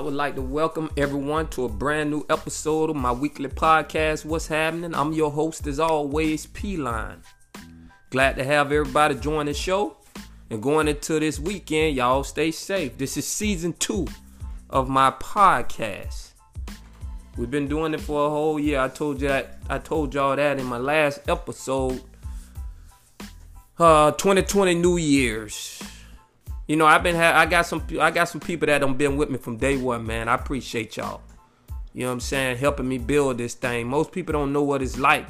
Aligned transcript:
I 0.00 0.02
would 0.02 0.14
like 0.14 0.34
to 0.36 0.40
welcome 0.40 0.88
everyone 0.96 1.48
to 1.48 1.66
a 1.66 1.68
brand 1.68 2.10
new 2.10 2.24
episode 2.30 2.88
of 2.88 2.96
my 2.96 3.12
weekly 3.12 3.50
podcast, 3.50 4.24
What's 4.24 4.46
Happening? 4.46 4.94
I'm 4.94 5.12
your 5.12 5.30
host, 5.30 5.66
as 5.66 5.78
always, 5.78 6.46
P 6.46 6.78
Line. 6.78 7.20
Glad 8.08 8.36
to 8.36 8.44
have 8.44 8.72
everybody 8.72 9.14
join 9.16 9.44
the 9.44 9.52
show. 9.52 9.98
And 10.48 10.62
going 10.62 10.88
into 10.88 11.20
this 11.20 11.38
weekend, 11.38 11.96
y'all 11.96 12.24
stay 12.24 12.50
safe. 12.50 12.96
This 12.96 13.18
is 13.18 13.26
season 13.26 13.74
two 13.74 14.06
of 14.70 14.88
my 14.88 15.10
podcast. 15.10 16.30
We've 17.36 17.50
been 17.50 17.68
doing 17.68 17.92
it 17.92 18.00
for 18.00 18.26
a 18.26 18.30
whole 18.30 18.58
year. 18.58 18.80
I 18.80 18.88
told 18.88 19.20
you 19.20 19.28
that 19.28 19.58
I 19.68 19.76
told 19.76 20.14
y'all 20.14 20.34
that 20.34 20.58
in 20.58 20.64
my 20.64 20.78
last 20.78 21.28
episode. 21.28 22.00
Uh 23.78 24.12
2020 24.12 24.76
New 24.76 24.96
Year's. 24.96 25.82
You 26.70 26.76
know, 26.76 26.86
I've 26.86 27.02
been 27.02 27.16
ha- 27.16 27.32
I 27.34 27.46
got 27.46 27.66
some 27.66 27.84
I 28.00 28.12
got 28.12 28.28
some 28.28 28.40
people 28.40 28.66
that 28.66 28.80
have 28.80 28.96
been 28.96 29.16
with 29.16 29.28
me 29.28 29.38
from 29.38 29.56
day 29.56 29.76
one, 29.76 30.06
man. 30.06 30.28
I 30.28 30.34
appreciate 30.34 30.96
y'all. 30.96 31.20
You 31.92 32.02
know 32.02 32.10
what 32.10 32.12
I'm 32.12 32.20
saying? 32.20 32.58
Helping 32.58 32.88
me 32.88 32.96
build 32.96 33.38
this 33.38 33.54
thing. 33.54 33.88
Most 33.88 34.12
people 34.12 34.32
don't 34.32 34.52
know 34.52 34.62
what 34.62 34.80
it's 34.80 34.96
like, 34.96 35.26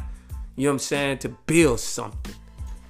you 0.56 0.64
know 0.64 0.72
what 0.72 0.74
I'm 0.74 0.78
saying, 0.80 1.18
to 1.20 1.30
build 1.30 1.80
something. 1.80 2.34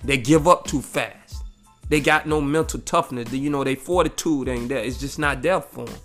They 0.03 0.17
give 0.17 0.49
up 0.49 0.67
too 0.67 0.83
fast. 0.83 1.45
They 1.91 2.01
got 2.01 2.27
no 2.27 2.41
mental 2.41 2.81
toughness. 2.81 3.33
You 3.33 3.51
know, 3.51 3.63
they 3.63 3.77
fortitude 3.77 4.49
ain't 4.49 4.69
there. 4.69 4.83
It's 4.83 4.99
just 4.99 5.21
not 5.21 5.43
there 5.43 5.61
for 5.61 5.85
them. 5.85 6.01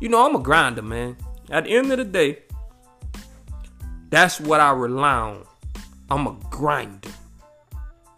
You 0.00 0.08
know, 0.08 0.26
I'm 0.26 0.34
a 0.34 0.40
grinder, 0.40 0.82
man. 0.82 1.16
At 1.50 1.66
the 1.66 1.70
end 1.70 1.92
of 1.92 1.98
the 1.98 2.04
day, 2.04 2.38
that's 4.10 4.40
what 4.40 4.58
I 4.58 4.72
rely 4.72 5.14
on. 5.14 5.46
I'm 6.10 6.26
a 6.26 6.36
grinder. 6.50 7.10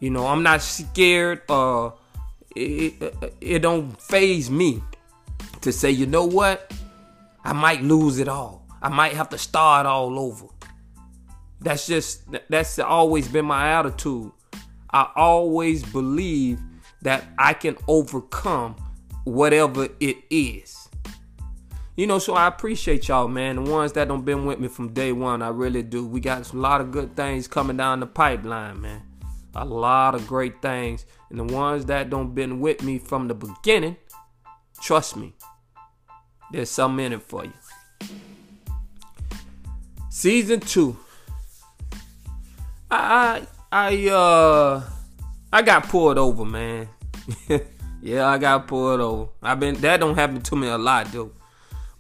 You 0.00 0.08
know, 0.08 0.26
I'm 0.26 0.42
not 0.42 0.62
scared. 0.62 1.42
Uh, 1.50 1.90
it, 2.54 3.34
it, 3.40 3.58
don't 3.60 4.00
phase 4.00 4.50
me 4.50 4.82
to 5.60 5.72
say, 5.72 5.90
you 5.90 6.06
know 6.06 6.24
what? 6.24 6.72
I 7.44 7.52
might 7.52 7.82
lose 7.82 8.18
it 8.18 8.28
all. 8.28 8.66
I 8.82 8.88
might 8.88 9.12
have 9.12 9.28
to 9.30 9.38
start 9.38 9.86
all 9.86 10.18
over. 10.18 10.46
That's 11.60 11.86
just 11.86 12.22
that's 12.48 12.78
always 12.78 13.26
been 13.28 13.46
my 13.46 13.72
attitude. 13.72 14.30
I 14.90 15.10
always 15.16 15.82
believe 15.82 16.60
that 17.02 17.24
I 17.38 17.52
can 17.52 17.76
overcome 17.88 18.76
whatever 19.24 19.88
it 20.00 20.16
is. 20.30 20.88
You 21.96 22.06
know, 22.06 22.20
so 22.20 22.34
I 22.34 22.46
appreciate 22.46 23.08
y'all, 23.08 23.26
man. 23.26 23.56
The 23.56 23.70
ones 23.70 23.92
that 23.94 24.06
don't 24.06 24.24
been 24.24 24.46
with 24.46 24.60
me 24.60 24.68
from 24.68 24.92
day 24.92 25.10
one, 25.10 25.42
I 25.42 25.48
really 25.48 25.82
do. 25.82 26.06
We 26.06 26.20
got 26.20 26.52
a 26.52 26.56
lot 26.56 26.80
of 26.80 26.92
good 26.92 27.16
things 27.16 27.48
coming 27.48 27.76
down 27.76 27.98
the 28.00 28.06
pipeline, 28.06 28.80
man. 28.80 29.02
A 29.54 29.64
lot 29.64 30.14
of 30.14 30.26
great 30.26 30.60
things. 30.62 31.06
And 31.30 31.38
the 31.38 31.44
ones 31.44 31.86
that 31.86 32.10
don't 32.10 32.34
been 32.34 32.60
with 32.60 32.82
me 32.82 32.98
from 32.98 33.28
the 33.28 33.34
beginning, 33.34 33.96
trust 34.80 35.16
me, 35.16 35.34
there's 36.52 36.70
something 36.70 37.06
in 37.06 37.12
it 37.14 37.22
for 37.22 37.44
you. 37.44 37.52
Season 40.10 40.60
two. 40.60 40.96
I 42.90 43.46
I 43.70 44.08
uh 44.08 44.82
I 45.52 45.62
got 45.62 45.88
pulled 45.88 46.18
over, 46.18 46.44
man. 46.44 46.88
yeah, 48.02 48.26
I 48.26 48.38
got 48.38 48.66
pulled 48.66 49.00
over. 49.00 49.28
I've 49.42 49.60
been 49.60 49.74
that 49.76 50.00
don't 50.00 50.14
happen 50.14 50.40
to 50.40 50.56
me 50.56 50.68
a 50.68 50.78
lot 50.78 51.12
though. 51.12 51.32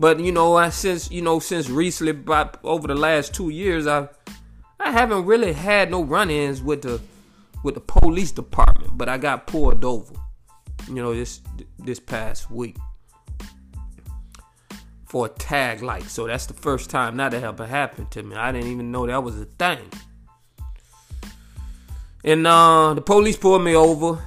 But 0.00 0.20
you 0.20 0.32
know, 0.32 0.56
I 0.56 0.70
since 0.70 1.10
you 1.10 1.22
know 1.22 1.38
since 1.38 1.68
recently, 1.68 2.10
about 2.10 2.58
over 2.64 2.88
the 2.88 2.94
last 2.94 3.34
two 3.34 3.50
years, 3.50 3.86
I 3.86 4.08
I 4.80 4.92
haven't 4.92 5.26
really 5.26 5.52
had 5.52 5.90
no 5.90 6.02
run-ins 6.02 6.62
with 6.62 6.82
the 6.82 7.00
with 7.62 7.74
the 7.74 7.80
police 7.80 8.32
department. 8.32 8.96
But 8.96 9.08
I 9.08 9.18
got 9.18 9.46
pulled 9.46 9.84
over, 9.84 10.14
you 10.86 10.94
know, 10.94 11.14
this 11.14 11.40
this 11.78 12.00
past 12.00 12.50
week 12.50 12.76
for 15.06 15.26
a 15.26 15.28
tag 15.28 15.82
light. 15.82 16.04
So 16.04 16.26
that's 16.26 16.46
the 16.46 16.54
first 16.54 16.90
time 16.90 17.16
that 17.16 17.34
ever 17.34 17.66
happened 17.66 18.10
to 18.12 18.22
me. 18.22 18.36
I 18.36 18.52
didn't 18.52 18.70
even 18.70 18.92
know 18.92 19.06
that 19.06 19.22
was 19.22 19.40
a 19.40 19.46
thing. 19.46 19.90
And 22.24 22.46
uh, 22.46 22.94
the 22.94 23.00
police 23.00 23.36
pulled 23.36 23.62
me 23.62 23.74
over, 23.74 24.22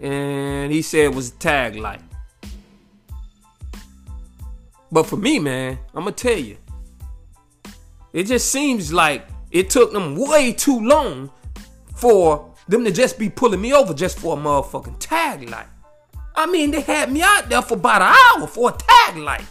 and 0.00 0.72
he 0.72 0.82
said 0.82 1.06
it 1.06 1.14
was 1.14 1.30
a 1.30 1.32
tag 1.32 1.76
light. 1.76 2.00
But 4.90 5.04
for 5.04 5.16
me, 5.16 5.38
man, 5.38 5.78
I'm 5.94 6.04
gonna 6.04 6.12
tell 6.12 6.38
you, 6.38 6.56
it 8.12 8.24
just 8.24 8.50
seems 8.50 8.92
like 8.92 9.26
it 9.50 9.68
took 9.68 9.92
them 9.92 10.16
way 10.16 10.52
too 10.52 10.80
long 10.80 11.30
for 11.96 12.54
them 12.68 12.84
to 12.84 12.92
just 12.92 13.18
be 13.18 13.28
pulling 13.28 13.60
me 13.60 13.72
over 13.72 13.94
just 13.94 14.18
for 14.18 14.36
a 14.36 14.40
motherfucking 14.40 14.96
tag 14.98 15.48
light. 15.48 15.66
I 16.34 16.46
mean, 16.46 16.70
they 16.70 16.82
had 16.82 17.10
me 17.10 17.22
out 17.22 17.48
there 17.48 17.62
for 17.62 17.74
about 17.74 18.02
an 18.02 18.14
hour 18.14 18.46
for 18.46 18.70
a 18.70 18.76
tag 18.76 19.16
light. 19.16 19.46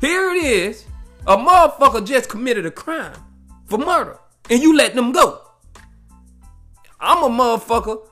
Here 0.00 0.30
it 0.30 0.44
is, 0.44 0.84
a 1.26 1.36
motherfucker 1.36 2.04
just 2.04 2.28
committed 2.28 2.66
a 2.66 2.70
crime 2.70 3.16
for 3.66 3.78
murder, 3.78 4.18
and 4.48 4.60
you 4.60 4.76
let 4.76 4.94
them 4.94 5.12
go. 5.12 5.40
I'm 6.98 7.22
a 7.22 7.28
motherfucker 7.28 8.04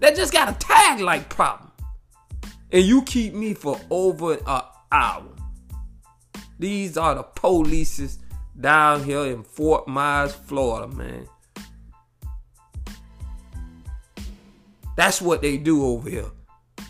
that 0.00 0.14
just 0.14 0.32
got 0.32 0.50
a 0.50 0.58
tag 0.58 1.00
light 1.00 1.28
problem, 1.30 1.70
and 2.70 2.84
you 2.84 3.02
keep 3.02 3.32
me 3.32 3.54
for 3.54 3.80
over 3.90 4.34
an 4.34 4.62
hour. 4.92 5.32
These 6.58 6.96
are 6.96 7.14
the 7.14 7.24
polices 7.24 8.18
down 8.60 9.04
here 9.04 9.24
in 9.26 9.42
Fort 9.44 9.86
Myers, 9.88 10.34
Florida, 10.34 10.88
man. 10.94 11.26
That's 14.96 15.22
what 15.22 15.42
they 15.42 15.58
do 15.58 15.84
over 15.84 16.10
here. 16.10 16.30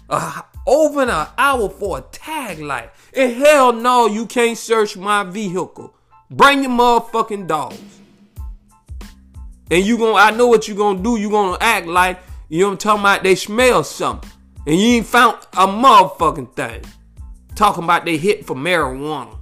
Uh, 0.08 0.42
over 0.66 1.02
an 1.02 1.26
hour 1.36 1.68
for 1.68 1.98
a 1.98 2.02
tag 2.12 2.60
light. 2.60 2.90
And 3.14 3.32
hell 3.34 3.72
no, 3.72 4.06
you 4.06 4.26
can't 4.26 4.56
search 4.56 4.96
my 4.96 5.24
vehicle. 5.24 5.94
Bring 6.30 6.62
your 6.62 6.72
motherfucking 6.72 7.46
dogs. 7.46 7.80
And 9.70 9.84
you 9.84 9.98
gonna, 9.98 10.14
I 10.14 10.30
know 10.30 10.46
what 10.46 10.68
you 10.68 10.76
gonna 10.76 11.02
do. 11.02 11.16
You 11.16 11.28
gonna 11.28 11.58
act 11.60 11.86
like, 11.86 12.20
you 12.48 12.60
know 12.60 12.70
I'm 12.70 12.78
talking 12.78 13.00
about, 13.00 13.24
they 13.24 13.34
smell 13.34 13.82
something. 13.82 14.30
And 14.66 14.80
you 14.80 14.86
ain't 14.96 15.06
found 15.06 15.38
a 15.52 15.66
motherfucking 15.66 16.54
thing. 16.54 16.82
Talking 17.56 17.84
about 17.84 18.04
they 18.04 18.16
hit 18.16 18.46
for 18.46 18.54
marijuana. 18.54 19.36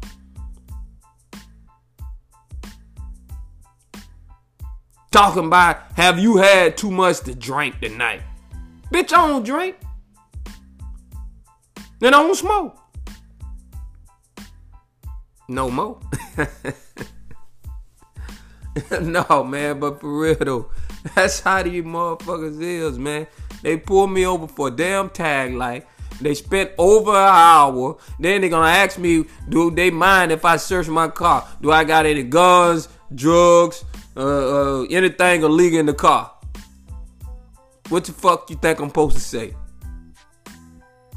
Talking 5.11 5.47
about, 5.47 5.93
have 5.97 6.19
you 6.19 6.39
had 6.39 6.77
too 6.77 6.91
much 6.91 7.21
to 7.21 7.35
drink 7.35 7.81
tonight? 7.81 8.23
Bitch, 8.95 9.13
I 9.13 9.27
don't 9.27 9.45
drink. 9.45 9.75
Then 11.99 12.15
I 12.15 12.23
don't 12.23 12.37
smoke. 12.37 12.79
No 15.49 15.69
more. 15.69 15.99
no, 19.01 19.43
man, 19.43 19.81
but 19.81 20.01
for 20.01 20.21
real 20.21 20.37
though, 20.37 20.71
that's 21.17 21.41
how 21.41 21.65
these 21.65 21.83
motherfuckers 21.83 22.63
is, 22.63 22.97
man. 22.97 23.27
They 23.63 23.79
pulled 23.79 24.13
me 24.13 24.27
over 24.27 24.47
for 24.47 24.69
a 24.69 24.71
damn 24.71 25.11
tag 25.11 25.55
light. 25.55 25.89
They 26.21 26.35
spent 26.35 26.71
over 26.79 27.11
an 27.11 27.17
hour. 27.17 27.97
Then 28.21 28.43
they 28.43 28.49
gonna 28.49 28.69
ask 28.69 28.97
me, 28.97 29.25
do 29.49 29.73
they 29.73 29.91
mind 29.91 30.31
if 30.31 30.45
I 30.45 30.57
search 30.57 30.87
my 30.87 31.09
car? 31.09 31.45
Do 31.61 31.73
I 31.73 31.83
got 31.83 32.07
any 32.07 32.23
guns, 32.23 32.89
drugs, 33.13 33.85
uh, 34.17 34.21
uh, 34.21 34.83
anything 34.85 35.43
illegal 35.43 35.81
in 35.81 35.87
the 35.87 35.95
car? 35.95 36.31
What 37.89 38.05
the 38.05 38.13
fuck 38.13 38.49
you 38.51 38.57
think 38.57 38.81
I'm 38.81 38.89
supposed 38.89 39.17
to 39.17 39.23
say? 39.23 39.55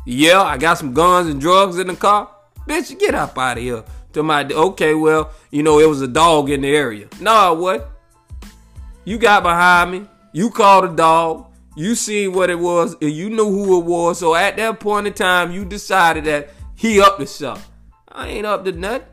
Yeah, 0.05 0.41
I 0.41 0.57
got 0.57 0.77
some 0.77 0.93
guns 0.93 1.29
and 1.29 1.39
drugs 1.39 1.79
in 1.79 1.87
the 1.87 1.95
car. 1.95 2.29
Bitch, 2.67 2.97
get 2.99 3.15
up 3.15 3.37
out 3.37 3.57
of 3.57 3.63
here. 3.63 3.83
To 4.13 4.23
my 4.23 4.43
okay, 4.45 4.93
well, 4.93 5.31
you 5.51 5.63
know, 5.63 5.79
it 5.79 5.87
was 5.87 6.01
a 6.01 6.07
dog 6.07 6.49
in 6.49 6.61
the 6.61 6.75
area. 6.75 7.07
No, 7.19 7.53
what? 7.53 7.91
You 9.05 9.17
got 9.17 9.43
behind 9.43 9.91
me. 9.91 10.07
You 10.33 10.49
called 10.49 10.85
a 10.85 10.95
dog. 10.95 11.45
You 11.75 11.93
seen 11.93 12.33
what 12.33 12.49
it 12.49 12.57
was, 12.59 12.95
and 13.01 13.11
you 13.11 13.29
knew 13.29 13.49
who 13.49 13.79
it 13.79 13.85
was. 13.85 14.19
So 14.19 14.33
at 14.33 14.57
that 14.57 14.79
point 14.79 15.07
in 15.07 15.13
time, 15.13 15.51
you 15.51 15.63
decided 15.63 16.25
that 16.25 16.49
he 16.75 16.99
up 16.99 17.17
to 17.19 17.27
something. 17.27 17.63
I 18.07 18.27
ain't 18.27 18.45
up 18.45 18.65
to 18.65 18.71
nothing. 18.71 19.07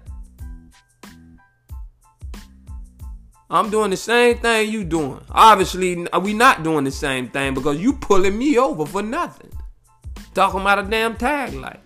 I'm 3.54 3.70
doing 3.70 3.90
the 3.90 3.96
same 3.96 4.38
thing 4.38 4.68
you 4.68 4.82
doing. 4.82 5.20
Obviously, 5.30 6.08
we 6.20 6.34
not 6.34 6.64
doing 6.64 6.82
the 6.82 6.90
same 6.90 7.28
thing 7.28 7.54
because 7.54 7.78
you 7.78 7.92
pulling 7.92 8.36
me 8.36 8.58
over 8.58 8.84
for 8.84 9.00
nothing. 9.00 9.52
Talking 10.34 10.60
about 10.60 10.80
a 10.80 10.82
damn 10.82 11.16
tag 11.16 11.54
light. 11.54 11.78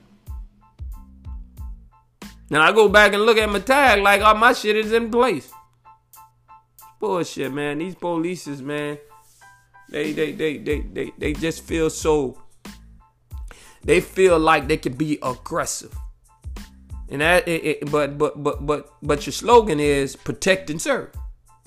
Then 2.48 2.62
I 2.62 2.72
go 2.72 2.88
back 2.88 3.12
and 3.12 3.22
look 3.24 3.36
at 3.36 3.50
my 3.50 3.58
tag 3.58 4.00
like 4.00 4.22
all 4.22 4.34
my 4.34 4.54
shit 4.54 4.76
is 4.76 4.94
in 4.94 5.10
place. 5.10 5.52
Bullshit, 7.00 7.52
man. 7.52 7.80
These 7.80 7.96
polices, 7.96 8.62
man. 8.62 8.96
They 9.90 10.12
they 10.12 10.32
they 10.32 10.56
they 10.56 10.80
they 10.80 11.12
they 11.18 11.32
just 11.34 11.64
feel 11.64 11.90
so 11.90 12.40
they 13.84 14.00
feel 14.00 14.38
like 14.38 14.68
they 14.68 14.78
can 14.78 14.94
be 14.94 15.18
aggressive. 15.22 15.94
And 17.10 17.20
that 17.20 17.46
it, 17.46 17.64
it, 17.64 17.90
but 17.90 18.16
but 18.16 18.42
but 18.42 18.64
but 18.64 18.94
but 19.02 19.26
your 19.26 19.34
slogan 19.34 19.80
is 19.80 20.16
protect 20.16 20.70
and 20.70 20.80
serve. 20.80 21.10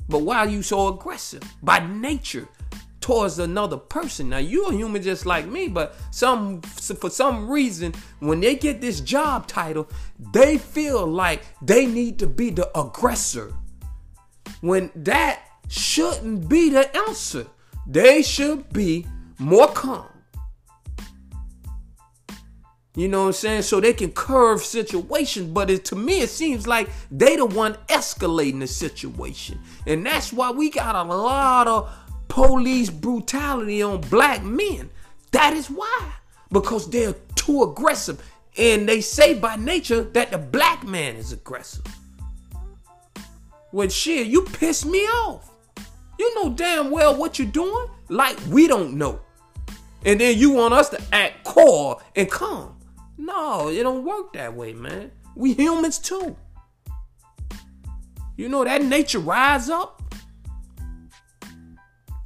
But 0.09 0.19
why 0.19 0.37
are 0.39 0.47
you 0.47 0.61
so 0.61 0.87
aggressive 0.87 1.43
by 1.63 1.79
nature 1.79 2.47
towards 2.99 3.39
another 3.39 3.77
person? 3.77 4.29
Now 4.29 4.37
you're 4.37 4.71
a 4.71 4.75
human 4.75 5.01
just 5.01 5.25
like 5.25 5.47
me, 5.47 5.67
but 5.67 5.95
some 6.11 6.61
for 6.61 7.09
some 7.09 7.49
reason 7.49 7.93
when 8.19 8.39
they 8.39 8.55
get 8.55 8.81
this 8.81 8.99
job 9.01 9.47
title, 9.47 9.89
they 10.33 10.57
feel 10.57 11.07
like 11.07 11.43
they 11.61 11.85
need 11.85 12.19
to 12.19 12.27
be 12.27 12.49
the 12.49 12.69
aggressor. 12.77 13.53
When 14.61 14.91
that 14.95 15.39
shouldn't 15.71 16.49
be 16.49 16.69
the 16.69 16.95
answer. 17.07 17.47
They 17.87 18.21
should 18.21 18.71
be 18.73 19.07
more 19.39 19.67
calm. 19.69 20.10
You 22.95 23.07
know 23.07 23.21
what 23.21 23.27
I'm 23.27 23.33
saying? 23.33 23.61
So 23.61 23.79
they 23.79 23.93
can 23.93 24.11
curve 24.11 24.61
situations. 24.61 25.47
But 25.47 25.69
it, 25.69 25.85
to 25.85 25.95
me, 25.95 26.21
it 26.21 26.29
seems 26.29 26.67
like 26.67 26.89
they 27.09 27.37
the 27.37 27.45
one 27.45 27.75
escalating 27.87 28.59
the 28.59 28.67
situation. 28.67 29.59
And 29.87 30.05
that's 30.05 30.33
why 30.33 30.51
we 30.51 30.69
got 30.69 30.95
a 30.95 31.03
lot 31.03 31.67
of 31.67 31.89
police 32.27 32.89
brutality 32.89 33.81
on 33.81 34.01
black 34.01 34.43
men. 34.43 34.89
That 35.31 35.53
is 35.53 35.67
why. 35.67 36.13
Because 36.51 36.89
they're 36.89 37.15
too 37.35 37.63
aggressive. 37.63 38.21
And 38.57 38.87
they 38.89 38.99
say 38.99 39.33
by 39.35 39.55
nature 39.55 40.03
that 40.03 40.31
the 40.31 40.37
black 40.37 40.85
man 40.85 41.15
is 41.15 41.31
aggressive. 41.31 41.85
When 43.71 43.87
shit, 43.89 44.27
you 44.27 44.41
piss 44.43 44.83
me 44.83 44.99
off. 45.05 45.49
You 46.19 46.35
know 46.35 46.53
damn 46.53 46.91
well 46.91 47.15
what 47.15 47.39
you're 47.39 47.47
doing, 47.47 47.87
like 48.09 48.37
we 48.49 48.67
don't 48.67 48.95
know. 48.95 49.21
And 50.05 50.19
then 50.19 50.37
you 50.37 50.51
want 50.51 50.73
us 50.73 50.89
to 50.89 51.01
act 51.13 51.43
core 51.45 52.01
and 52.15 52.29
calm. 52.29 52.77
No, 53.21 53.67
it 53.69 53.83
don't 53.83 54.03
work 54.03 54.33
that 54.33 54.55
way, 54.55 54.73
man. 54.73 55.11
We 55.35 55.53
humans 55.53 55.99
too. 55.99 56.35
You 58.35 58.49
know 58.49 58.63
that 58.63 58.83
nature 58.83 59.19
rise 59.19 59.69
up. 59.69 60.01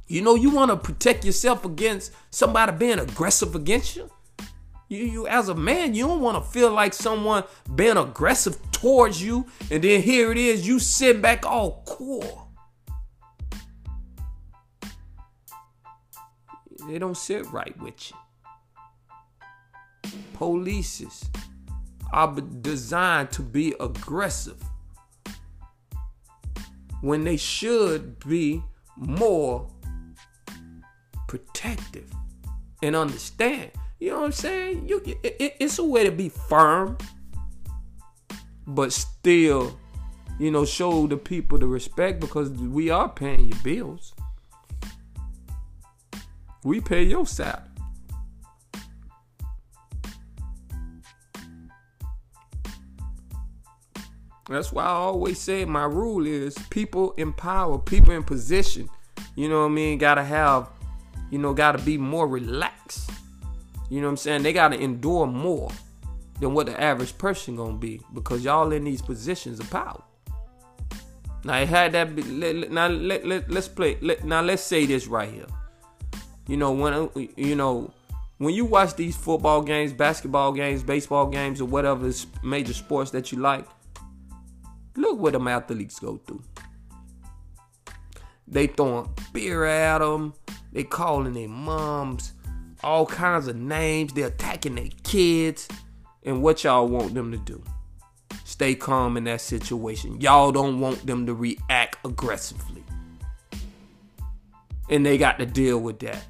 You 0.08 0.22
know 0.22 0.36
you 0.36 0.48
want 0.48 0.70
to 0.70 0.76
protect 0.78 1.22
yourself 1.26 1.66
against 1.66 2.12
somebody 2.30 2.72
being 2.72 2.98
aggressive 2.98 3.54
against 3.54 3.94
you. 3.94 4.10
You, 4.88 5.04
you 5.04 5.26
as 5.26 5.50
a 5.50 5.54
man, 5.54 5.94
you 5.94 6.06
don't 6.06 6.22
want 6.22 6.42
to 6.42 6.50
feel 6.50 6.72
like 6.72 6.94
someone 6.94 7.44
being 7.74 7.98
aggressive 7.98 8.56
towards 8.72 9.22
you, 9.22 9.46
and 9.70 9.84
then 9.84 10.00
here 10.00 10.32
it 10.32 10.38
is, 10.38 10.66
you 10.66 10.78
sit 10.78 11.20
back 11.20 11.44
all 11.44 11.82
cool. 11.86 12.48
They 16.88 16.98
don't 16.98 17.18
sit 17.18 17.44
right 17.52 17.78
with 17.82 18.10
you. 18.10 18.16
Polices 20.36 21.28
are 22.12 22.34
designed 22.60 23.32
to 23.32 23.42
be 23.42 23.74
aggressive 23.80 24.62
when 27.00 27.24
they 27.24 27.38
should 27.38 28.18
be 28.20 28.62
more 28.96 29.66
protective 31.26 32.10
and 32.82 32.94
understand. 32.94 33.70
You 33.98 34.10
know 34.10 34.20
what 34.20 34.26
I'm 34.26 34.32
saying? 34.32 34.88
You, 34.88 35.00
it, 35.22 35.56
it's 35.58 35.78
a 35.78 35.84
way 35.84 36.04
to 36.04 36.12
be 36.12 36.28
firm, 36.28 36.98
but 38.66 38.92
still, 38.92 39.78
you 40.38 40.50
know, 40.50 40.66
show 40.66 41.06
the 41.06 41.16
people 41.16 41.58
the 41.58 41.66
respect 41.66 42.20
because 42.20 42.50
we 42.50 42.90
are 42.90 43.08
paying 43.08 43.46
your 43.46 43.58
bills. 43.64 44.12
We 46.62 46.80
pay 46.80 47.04
your 47.04 47.26
salary. 47.26 47.62
That's 54.48 54.72
why 54.72 54.84
I 54.84 54.88
always 54.88 55.40
say 55.40 55.64
my 55.64 55.84
rule 55.84 56.26
is 56.26 56.56
people 56.70 57.12
in 57.16 57.32
power, 57.32 57.78
people 57.78 58.12
in 58.12 58.22
position, 58.22 58.88
you 59.34 59.48
know 59.48 59.60
what 59.60 59.66
I 59.66 59.74
mean, 59.74 59.98
gotta 59.98 60.22
have, 60.22 60.70
you 61.30 61.38
know, 61.38 61.52
gotta 61.52 61.78
be 61.78 61.98
more 61.98 62.28
relaxed. 62.28 63.10
You 63.90 64.00
know 64.00 64.06
what 64.06 64.12
I'm 64.12 64.16
saying? 64.18 64.42
They 64.42 64.52
gotta 64.52 64.80
endure 64.80 65.26
more 65.26 65.70
than 66.40 66.54
what 66.54 66.66
the 66.66 66.80
average 66.80 67.16
person 67.18 67.56
gonna 67.56 67.76
be 67.76 68.00
because 68.14 68.44
y'all 68.44 68.70
in 68.72 68.84
these 68.84 69.02
positions 69.02 69.58
of 69.58 69.68
power. 69.70 70.02
Now 71.44 71.58
it 71.58 71.68
had 71.68 71.92
that. 71.92 72.14
Be, 72.14 72.22
let, 72.22 72.70
now 72.70 72.88
let, 72.88 73.26
let 73.26 73.50
let's 73.50 73.68
play. 73.68 73.98
Let, 74.00 74.24
now 74.24 74.42
let's 74.42 74.62
say 74.62 74.86
this 74.86 75.06
right 75.06 75.32
here. 75.32 75.46
You 76.48 76.56
know 76.56 76.72
when 76.72 77.28
you 77.36 77.54
know 77.54 77.92
when 78.38 78.54
you 78.54 78.64
watch 78.64 78.94
these 78.96 79.16
football 79.16 79.62
games, 79.62 79.92
basketball 79.92 80.52
games, 80.52 80.82
baseball 80.82 81.26
games, 81.26 81.60
or 81.60 81.66
whatever 81.66 82.12
major 82.42 82.74
sports 82.74 83.10
that 83.12 83.32
you 83.32 83.38
like 83.38 83.66
Look 84.96 85.18
what 85.18 85.32
them 85.32 85.48
athletes 85.48 85.98
go 85.98 86.20
through. 86.26 86.42
They 88.48 88.66
throwing 88.66 89.08
beer 89.32 89.64
at 89.64 89.98
them. 89.98 90.34
They 90.72 90.84
calling 90.84 91.32
their 91.32 91.48
moms 91.48 92.32
all 92.82 93.06
kinds 93.06 93.48
of 93.48 93.56
names. 93.56 94.12
They 94.12 94.22
attacking 94.22 94.76
their 94.76 94.88
kids. 95.02 95.68
And 96.22 96.42
what 96.42 96.64
y'all 96.64 96.88
want 96.88 97.14
them 97.14 97.32
to 97.32 97.38
do? 97.38 97.62
Stay 98.44 98.74
calm 98.74 99.16
in 99.16 99.24
that 99.24 99.40
situation. 99.40 100.20
Y'all 100.20 100.52
don't 100.52 100.80
want 100.80 101.06
them 101.06 101.26
to 101.26 101.34
react 101.34 101.98
aggressively. 102.04 102.84
And 104.88 105.04
they 105.04 105.18
got 105.18 105.38
to 105.38 105.46
deal 105.46 105.78
with 105.78 105.98
that. 106.00 106.24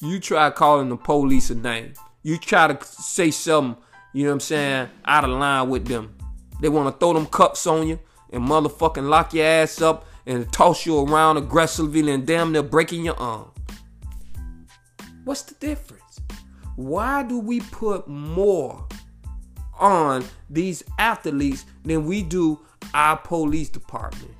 You 0.00 0.20
try 0.20 0.50
calling 0.50 0.88
the 0.88 0.96
police 0.96 1.50
a 1.50 1.54
name. 1.54 1.94
You 2.22 2.36
try 2.36 2.66
to 2.66 2.84
say 2.84 3.30
something 3.30 3.82
you 4.16 4.22
know 4.22 4.30
what 4.30 4.36
I'm 4.36 4.40
saying, 4.40 4.88
out 5.04 5.24
of 5.24 5.30
line 5.30 5.68
with 5.68 5.86
them. 5.88 6.16
They 6.62 6.70
want 6.70 6.88
to 6.88 6.98
throw 6.98 7.12
them 7.12 7.26
cups 7.26 7.66
on 7.66 7.86
you 7.86 8.00
and 8.32 8.42
motherfucking 8.42 9.10
lock 9.10 9.34
your 9.34 9.44
ass 9.44 9.82
up 9.82 10.06
and 10.24 10.50
toss 10.50 10.86
you 10.86 11.00
around 11.00 11.36
aggressively 11.36 12.10
and 12.10 12.26
damn 12.26 12.50
near 12.50 12.62
breaking 12.62 13.04
your 13.04 13.20
arm. 13.20 13.50
What's 15.24 15.42
the 15.42 15.54
difference? 15.56 16.22
Why 16.76 17.24
do 17.24 17.38
we 17.38 17.60
put 17.60 18.08
more 18.08 18.86
on 19.78 20.24
these 20.48 20.82
athletes 20.98 21.66
than 21.84 22.06
we 22.06 22.22
do 22.22 22.58
our 22.94 23.18
police 23.18 23.68
department? 23.68 24.32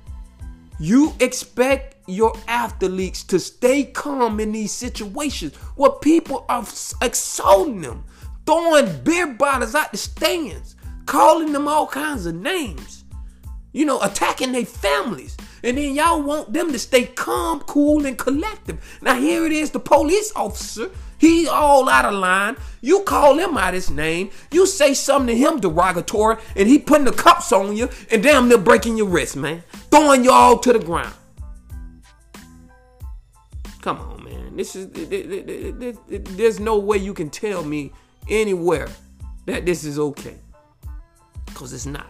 You 0.79 1.13
expect 1.19 1.97
your 2.07 2.33
athletes 2.47 3.23
to 3.25 3.39
stay 3.39 3.83
calm 3.83 4.39
in 4.39 4.53
these 4.53 4.71
situations 4.71 5.55
where 5.75 5.91
people 5.91 6.47
are 6.49 6.65
exalting 6.99 7.81
them 7.81 8.05
throwing 8.47 9.03
beer 9.03 9.27
bottles 9.27 9.75
out 9.75 9.91
the 9.91 9.97
stands, 9.97 10.75
calling 11.05 11.51
them 11.51 11.67
all 11.67 11.85
kinds 11.85 12.25
of 12.25 12.33
names, 12.33 13.03
you 13.73 13.85
know, 13.85 14.01
attacking 14.01 14.53
their 14.53 14.65
families. 14.65 15.37
And 15.63 15.77
then 15.77 15.93
y'all 15.95 16.21
want 16.21 16.53
them 16.53 16.71
to 16.71 16.79
stay 16.79 17.05
calm, 17.05 17.59
cool, 17.61 18.05
and 18.05 18.17
collective. 18.17 18.99
Now 19.01 19.19
here 19.19 19.45
it 19.45 19.51
is, 19.51 19.71
the 19.71 19.79
police 19.79 20.31
officer. 20.35 20.89
He 21.19 21.47
all 21.47 21.89
out 21.89 22.05
of 22.05 22.13
line. 22.13 22.57
You 22.79 23.01
call 23.01 23.39
him 23.39 23.57
out 23.57 23.73
his 23.73 23.89
name. 23.89 24.29
You 24.51 24.67
say 24.67 24.93
something 24.93 25.35
to 25.35 25.37
him 25.37 25.59
derogatory, 25.59 26.37
and 26.55 26.69
he 26.69 26.77
putting 26.77 27.05
the 27.05 27.11
cups 27.11 27.51
on 27.51 27.75
you, 27.75 27.89
and 28.11 28.21
damn 28.21 28.47
near 28.47 28.59
breaking 28.59 28.97
your 28.97 29.07
wrist, 29.07 29.35
man. 29.35 29.63
Throwing 29.89 30.23
you 30.23 30.31
all 30.31 30.59
to 30.59 30.73
the 30.73 30.79
ground. 30.79 31.13
Come 33.81 33.97
on, 33.97 34.23
man. 34.23 34.55
This 34.55 34.75
is 34.75 34.87
there's 36.35 36.59
no 36.59 36.77
way 36.77 36.97
you 36.97 37.15
can 37.15 37.31
tell 37.31 37.63
me 37.63 37.93
anywhere 38.29 38.87
that 39.45 39.65
this 39.65 39.83
is 39.83 39.97
okay. 39.99 40.35
Because 41.45 41.73
it's 41.73 41.85
not. 41.85 42.07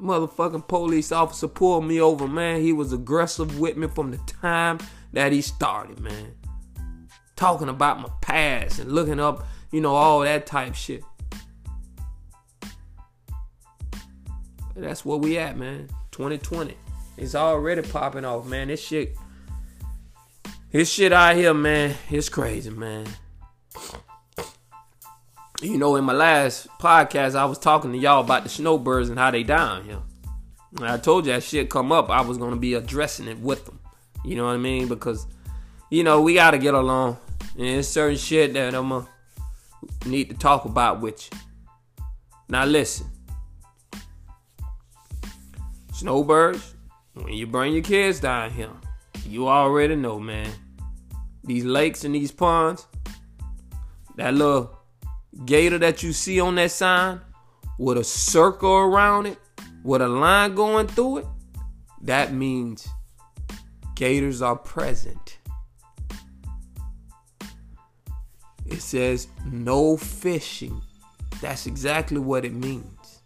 Motherfucking 0.00 0.68
police 0.68 1.10
officer 1.10 1.48
pulled 1.48 1.84
me 1.86 2.00
over, 2.00 2.28
man. 2.28 2.60
He 2.60 2.72
was 2.72 2.92
aggressive 2.92 3.58
with 3.58 3.76
me 3.76 3.88
from 3.88 4.10
the 4.10 4.18
time 4.26 4.78
that 5.12 5.32
he 5.32 5.40
started, 5.40 6.00
man. 6.00 6.34
Talking 7.34 7.68
about 7.68 8.00
my 8.00 8.10
past 8.20 8.78
and 8.78 8.92
looking 8.92 9.20
up, 9.20 9.46
you 9.72 9.80
know, 9.80 9.94
all 9.94 10.20
that 10.20 10.46
type 10.46 10.74
shit. 10.74 11.02
That's 14.74 15.04
where 15.04 15.16
we 15.16 15.38
at, 15.38 15.56
man. 15.56 15.88
2020. 16.10 16.76
It's 17.16 17.34
already 17.34 17.80
popping 17.80 18.26
off, 18.26 18.46
man. 18.46 18.68
This 18.68 18.80
shit. 18.80 19.16
This 20.72 20.90
shit 20.90 21.12
out 21.12 21.36
here, 21.36 21.54
man. 21.54 21.94
It's 22.10 22.28
crazy, 22.28 22.70
man. 22.70 23.06
You 25.62 25.78
know, 25.78 25.94
in 25.96 26.04
my 26.04 26.12
last 26.12 26.66
podcast, 26.80 27.36
I 27.36 27.44
was 27.44 27.58
talking 27.58 27.92
to 27.92 27.98
y'all 27.98 28.22
about 28.22 28.42
the 28.42 28.48
snowbirds 28.48 29.08
and 29.08 29.18
how 29.18 29.30
they 29.30 29.44
down 29.44 29.84
here. 29.84 30.02
And 30.76 30.86
I 30.86 30.98
told 30.98 31.24
you 31.24 31.32
that 31.32 31.44
shit 31.44 31.70
come 31.70 31.92
up, 31.92 32.10
I 32.10 32.20
was 32.20 32.36
gonna 32.36 32.56
be 32.56 32.74
addressing 32.74 33.28
it 33.28 33.38
with 33.38 33.64
them. 33.64 33.78
You 34.24 34.34
know 34.36 34.46
what 34.46 34.54
I 34.54 34.58
mean? 34.58 34.88
Because, 34.88 35.26
you 35.88 36.02
know, 36.02 36.20
we 36.20 36.34
gotta 36.34 36.58
get 36.58 36.74
along. 36.74 37.16
And 37.56 37.66
there's 37.66 37.88
certain 37.88 38.18
shit 38.18 38.52
that 38.54 38.74
I'm 38.74 38.88
gonna 38.88 39.06
need 40.04 40.28
to 40.30 40.36
talk 40.36 40.64
about 40.64 41.00
with 41.00 41.30
you. 41.32 41.38
Now 42.48 42.64
listen. 42.64 43.06
Snowbirds, 45.92 46.74
when 47.14 47.32
you 47.32 47.46
bring 47.46 47.72
your 47.72 47.82
kids 47.82 48.20
down 48.20 48.50
here, 48.50 48.68
you 49.24 49.48
already 49.48 49.96
know, 49.96 50.18
man. 50.18 50.50
These 51.44 51.64
lakes 51.64 52.04
and 52.04 52.14
these 52.14 52.32
ponds, 52.32 52.86
that 54.16 54.34
little 54.34 54.78
gator 55.44 55.78
that 55.78 56.02
you 56.02 56.12
see 56.12 56.40
on 56.40 56.56
that 56.56 56.70
sign 56.70 57.20
with 57.78 57.98
a 57.98 58.04
circle 58.04 58.72
around 58.72 59.26
it, 59.26 59.38
with 59.84 60.02
a 60.02 60.08
line 60.08 60.54
going 60.54 60.88
through 60.88 61.18
it, 61.18 61.26
that 62.02 62.32
means 62.32 62.88
gators 63.94 64.42
are 64.42 64.56
present. 64.56 65.38
It 68.66 68.80
says 68.82 69.28
no 69.44 69.96
fishing. 69.96 70.82
That's 71.40 71.66
exactly 71.66 72.18
what 72.18 72.44
it 72.44 72.54
means. 72.54 73.20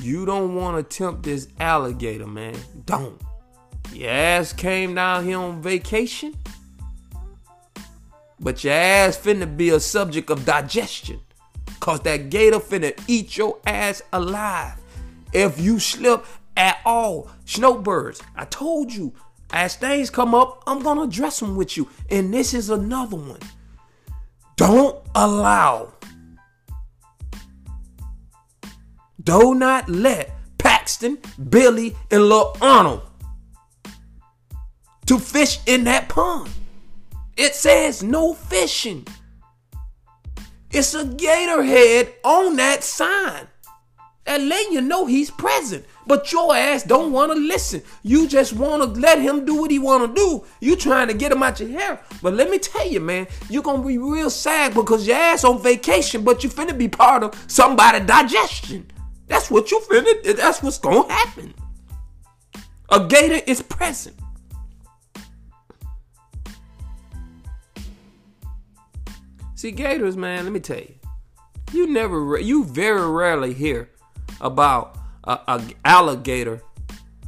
You 0.00 0.24
don't 0.24 0.54
want 0.54 0.76
to 0.76 0.96
tempt 0.96 1.22
this 1.24 1.48
alligator, 1.58 2.26
man. 2.26 2.56
Don't. 2.84 3.20
Your 3.96 4.10
ass 4.10 4.52
came 4.52 4.94
down 4.94 5.24
here 5.24 5.38
on 5.38 5.62
vacation, 5.62 6.34
but 8.38 8.62
your 8.62 8.74
ass 8.74 9.16
finna 9.16 9.56
be 9.56 9.70
a 9.70 9.80
subject 9.80 10.28
of 10.28 10.44
digestion. 10.44 11.18
Cause 11.80 12.00
that 12.00 12.28
gator 12.28 12.58
finna 12.58 12.92
eat 13.08 13.38
your 13.38 13.58
ass 13.66 14.02
alive. 14.12 14.74
If 15.32 15.58
you 15.58 15.78
slip 15.78 16.26
at 16.58 16.76
all, 16.84 17.30
snowbirds, 17.46 18.22
I 18.36 18.44
told 18.44 18.92
you, 18.92 19.14
as 19.50 19.76
things 19.76 20.10
come 20.10 20.34
up, 20.34 20.62
I'm 20.66 20.82
gonna 20.82 21.04
address 21.04 21.40
them 21.40 21.56
with 21.56 21.78
you. 21.78 21.88
And 22.10 22.34
this 22.34 22.52
is 22.52 22.68
another 22.68 23.16
one. 23.16 23.40
Don't 24.56 24.98
allow 25.14 25.94
Do 29.22 29.54
not 29.54 29.88
let 29.88 30.36
Paxton, 30.58 31.16
Billy, 31.48 31.96
and 32.10 32.28
Lil 32.28 32.54
Arnold 32.60 33.02
to 35.06 35.18
fish 35.18 35.60
in 35.66 35.84
that 35.84 36.08
pond. 36.08 36.50
It 37.36 37.54
says 37.54 38.02
no 38.02 38.34
fishing. 38.34 39.06
It's 40.70 40.94
a 40.94 41.04
gator 41.04 41.62
head 41.62 42.12
on 42.24 42.56
that 42.56 42.82
sign. 42.82 43.46
That 44.24 44.40
letting 44.40 44.72
you 44.72 44.80
know 44.80 45.06
he's 45.06 45.30
present. 45.30 45.84
But 46.06 46.32
your 46.32 46.54
ass 46.54 46.82
don't 46.82 47.12
want 47.12 47.32
to 47.32 47.38
listen. 47.38 47.82
You 48.02 48.26
just 48.26 48.52
want 48.52 48.82
to 48.82 49.00
let 49.00 49.20
him 49.20 49.44
do 49.44 49.54
what 49.54 49.70
he 49.70 49.78
want 49.78 50.08
to 50.08 50.14
do. 50.14 50.44
You 50.60 50.74
trying 50.74 51.08
to 51.08 51.14
get 51.14 51.30
him 51.30 51.42
out 51.42 51.60
your 51.60 51.68
hair. 51.68 52.00
But 52.22 52.34
let 52.34 52.50
me 52.50 52.58
tell 52.58 52.86
you, 52.86 53.00
man, 53.00 53.28
you're 53.48 53.62
going 53.62 53.82
to 53.82 53.86
be 53.86 53.98
real 53.98 54.30
sad 54.30 54.74
because 54.74 55.06
your 55.06 55.16
ass 55.16 55.44
on 55.44 55.62
vacation, 55.62 56.24
but 56.24 56.42
you 56.42 56.50
finna 56.50 56.76
be 56.76 56.88
part 56.88 57.22
of 57.22 57.44
somebody 57.46 58.04
digestion. 58.04 58.90
That's 59.28 59.50
what 59.50 59.70
you 59.70 59.80
finna. 59.80 60.36
That's 60.36 60.62
what's 60.62 60.78
gonna 60.78 61.12
happen. 61.12 61.54
A 62.90 63.06
gator 63.06 63.42
is 63.46 63.62
present. 63.62 64.16
See, 69.56 69.70
gators, 69.70 70.18
man. 70.18 70.44
Let 70.44 70.52
me 70.52 70.60
tell 70.60 70.78
you, 70.78 70.94
you 71.72 71.86
never, 71.86 72.38
you 72.38 72.62
very 72.62 73.10
rarely 73.10 73.54
hear 73.54 73.90
about 74.38 74.98
a, 75.24 75.38
a 75.48 75.64
alligator 75.82 76.62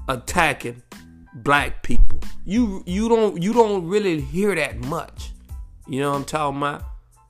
attacking 0.09 0.83
black 1.37 1.83
people. 1.83 2.21
You 2.45 2.83
you 2.87 3.09
don't 3.09 3.43
you 3.43 3.55
don't 3.55 3.87
really 3.87 4.21
hear 4.21 4.55
that 4.55 4.77
much. 4.77 5.31
You 5.87 6.01
know 6.01 6.11
what 6.11 6.19
I'm 6.19 6.25
talking 6.27 6.59
about? 6.59 6.83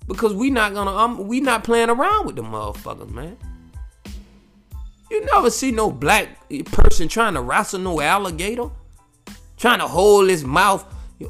Because 0.08 0.34
we 0.34 0.50
not 0.50 0.74
gonna 0.74 0.90
um 0.90 1.28
we 1.28 1.40
not 1.40 1.62
playing 1.62 1.90
around 1.90 2.26
with 2.26 2.34
the 2.34 2.42
motherfuckers, 2.42 3.10
man. 3.10 3.36
You 5.12 5.24
never 5.26 5.48
see 5.48 5.70
no 5.70 5.92
black 5.92 6.48
person 6.72 7.06
trying 7.06 7.34
to 7.34 7.40
wrestle 7.40 7.78
no 7.78 8.00
alligator, 8.00 8.68
trying 9.56 9.78
to 9.78 9.86
hold 9.86 10.28
his 10.28 10.44
mouth 10.44 10.84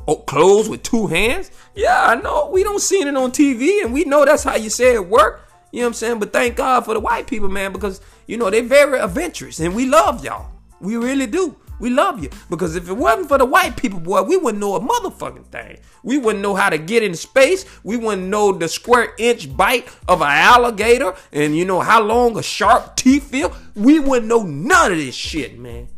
Oh, 0.06 0.16
closed 0.16 0.70
with 0.70 0.82
two 0.82 1.06
hands. 1.06 1.50
Yeah, 1.74 2.04
I 2.04 2.14
know. 2.16 2.50
We 2.50 2.62
don't 2.62 2.80
see 2.80 3.00
it 3.00 3.16
on 3.16 3.32
TV, 3.32 3.82
and 3.82 3.92
we 3.92 4.04
know 4.04 4.24
that's 4.24 4.44
how 4.44 4.56
you 4.56 4.68
say 4.68 4.94
it 4.94 5.06
work. 5.06 5.48
You 5.72 5.80
know 5.80 5.86
what 5.86 5.88
I'm 5.88 5.94
saying? 5.94 6.18
But 6.18 6.32
thank 6.32 6.56
God 6.56 6.84
for 6.84 6.94
the 6.94 7.00
white 7.00 7.26
people, 7.26 7.48
man, 7.48 7.72
because 7.72 8.00
you 8.26 8.36
know 8.36 8.50
they're 8.50 8.62
very 8.62 8.98
adventurous, 8.98 9.60
and 9.60 9.74
we 9.74 9.86
love 9.86 10.24
y'all. 10.24 10.50
We 10.80 10.96
really 10.96 11.26
do. 11.26 11.56
We 11.80 11.90
love 11.90 12.22
you. 12.22 12.30
Because 12.50 12.76
if 12.76 12.88
it 12.88 12.92
wasn't 12.94 13.28
for 13.28 13.38
the 13.38 13.44
white 13.44 13.76
people, 13.76 14.00
boy, 14.00 14.22
we 14.22 14.36
wouldn't 14.36 14.60
know 14.60 14.74
a 14.74 14.80
motherfucking 14.80 15.46
thing. 15.46 15.78
We 16.02 16.18
wouldn't 16.18 16.42
know 16.42 16.54
how 16.54 16.70
to 16.70 16.78
get 16.78 17.02
in 17.02 17.14
space. 17.14 17.64
We 17.84 17.96
wouldn't 17.96 18.28
know 18.28 18.52
the 18.52 18.68
square 18.68 19.14
inch 19.18 19.56
bite 19.56 19.88
of 20.08 20.20
an 20.20 20.28
alligator 20.28 21.14
and 21.32 21.56
you 21.56 21.64
know 21.64 21.80
how 21.80 22.02
long 22.02 22.36
a 22.36 22.42
sharp 22.42 22.96
teeth 22.96 23.30
feel. 23.30 23.54
We 23.74 24.00
wouldn't 24.00 24.28
know 24.28 24.42
none 24.42 24.92
of 24.92 24.98
this 24.98 25.14
shit, 25.14 25.58
man. 25.58 25.88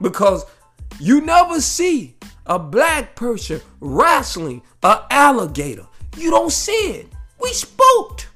Because 0.00 0.44
you 0.98 1.20
never 1.20 1.60
see 1.60 2.16
a 2.46 2.58
black 2.58 3.14
person 3.14 3.60
wrestling 3.80 4.62
an 4.82 4.98
alligator. 5.10 5.86
You 6.16 6.30
don't 6.30 6.52
see 6.52 6.72
it. 6.72 7.08
We 7.40 7.52
spooked. 7.52 8.28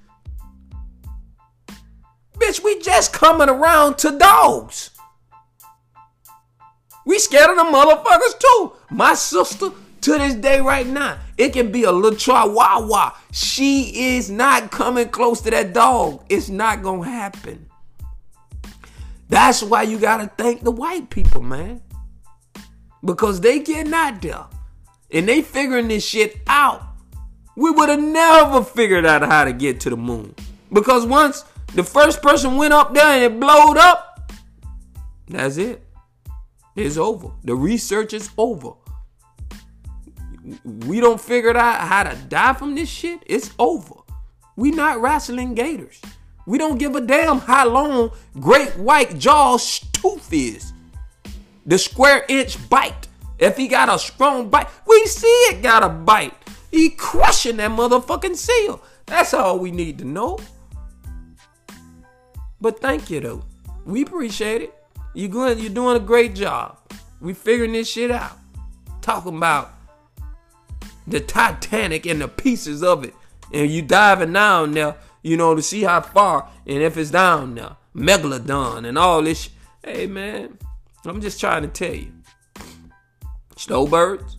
Bitch, 2.34 2.62
we 2.62 2.80
just 2.80 3.12
coming 3.12 3.48
around 3.48 3.98
to 3.98 4.18
dogs. 4.18 4.90
We 7.04 7.18
scared 7.18 7.50
of 7.50 7.56
the 7.56 7.62
motherfuckers 7.64 8.38
too. 8.38 8.72
My 8.90 9.14
sister, 9.14 9.70
to 10.02 10.18
this 10.18 10.34
day 10.34 10.60
right 10.60 10.86
now, 10.86 11.18
it 11.38 11.52
can 11.52 11.72
be 11.72 11.84
a 11.84 11.92
little 11.92 12.18
chihuahua. 12.18 13.12
She 13.32 14.14
is 14.14 14.30
not 14.30 14.70
coming 14.70 15.08
close 15.08 15.40
to 15.42 15.50
that 15.50 15.72
dog. 15.72 16.25
It's 16.28 16.48
not 16.48 16.82
gonna 16.82 17.04
happen. 17.04 17.68
That's 19.28 19.62
why 19.62 19.82
you 19.82 19.98
gotta 19.98 20.30
thank 20.36 20.62
the 20.62 20.70
white 20.70 21.10
people, 21.10 21.42
man. 21.42 21.82
Because 23.06 23.40
they 23.40 23.60
getting 23.60 23.94
out 23.94 24.20
there 24.20 24.46
and 25.12 25.28
they 25.28 25.40
figuring 25.40 25.88
this 25.88 26.04
shit 26.04 26.40
out. 26.46 26.82
We 27.56 27.70
would 27.70 27.88
have 27.88 28.02
never 28.02 28.62
figured 28.62 29.06
out 29.06 29.22
how 29.22 29.44
to 29.44 29.52
get 29.52 29.80
to 29.80 29.90
the 29.90 29.96
moon. 29.96 30.34
Because 30.72 31.06
once 31.06 31.44
the 31.75 31.84
first 31.84 32.20
person 32.20 32.56
went 32.56 32.75
up 32.75 32.92
there 32.92 33.06
and 33.06 33.25
it 33.25 33.40
blowed 33.40 33.78
up, 33.78 34.32
that's 35.28 35.56
it. 35.56 35.82
It's 36.75 36.96
over. 36.98 37.30
The 37.44 37.54
research 37.54 38.12
is 38.12 38.28
over. 38.36 38.72
We 40.64 41.00
don't 41.00 41.20
figure 41.20 41.56
out 41.56 41.80
how 41.80 42.02
to 42.02 42.14
die 42.28 42.52
from 42.52 42.75
this 42.75 42.88
shit. 42.88 43.22
It's 43.26 43.52
over. 43.58 43.94
We 44.56 44.70
not 44.72 45.00
wrestling 45.00 45.54
gators. 45.54 46.00
We 46.46 46.58
don't 46.58 46.78
give 46.78 46.94
a 46.94 47.00
damn 47.00 47.38
how 47.38 47.68
long 47.68 48.10
great 48.38 48.76
white 48.76 49.18
jaw's 49.18 49.80
tooth 49.92 50.32
is. 50.32 50.72
The 51.66 51.78
square 51.78 52.25
inch 52.28 52.68
bite. 52.70 53.08
If 53.38 53.56
he 53.56 53.68
got 53.68 53.92
a 53.92 53.99
strong 53.99 54.49
bite, 54.49 54.68
we 54.87 55.06
see 55.06 55.26
it 55.26 55.62
got 55.62 55.82
a 55.82 55.88
bite. 55.88 56.32
He 56.70 56.90
crushing 56.90 57.58
that 57.58 57.70
motherfucking 57.70 58.37
seal. 58.37 58.82
That's 59.04 59.35
all 59.35 59.58
we 59.58 59.70
need 59.70 59.99
to 59.99 60.04
know. 60.04 60.38
But 62.61 62.80
thank 62.80 63.11
you 63.11 63.20
though. 63.20 63.44
We 63.85 64.02
appreciate 64.02 64.62
it. 64.62 64.75
You 65.14 65.28
going 65.28 65.58
you're 65.58 65.70
doing 65.70 65.96
a 65.96 66.00
great 66.00 66.35
job. 66.35 66.78
We 67.20 67.35
figuring 67.35 67.73
this 67.73 67.90
shit 67.90 68.11
out. 68.11 68.38
Talking 69.00 69.37
about 69.37 69.73
the 71.06 71.20
Titanic 71.20 72.06
and 72.06 72.20
the 72.20 72.28
pieces 72.28 72.82
of 72.82 73.04
it. 73.04 73.14
And 73.52 73.70
you 73.70 73.82
diving 73.82 74.32
down 74.32 74.73
there, 74.73 74.96
you 75.23 75.37
know, 75.37 75.54
to 75.54 75.62
see 75.62 75.82
how 75.82 76.00
far 76.00 76.49
and 76.66 76.82
if 76.82 76.96
it's 76.96 77.11
down 77.11 77.54
there. 77.54 77.76
Megalodon 77.94 78.87
and 78.87 78.99
all 78.99 79.23
this. 79.23 79.42
Sh- 79.42 79.49
hey 79.85 80.06
man, 80.06 80.58
I'm 81.08 81.20
just 81.20 81.40
trying 81.40 81.62
to 81.62 81.68
tell 81.68 81.94
you. 81.94 82.12
Snowbirds, 83.56 84.38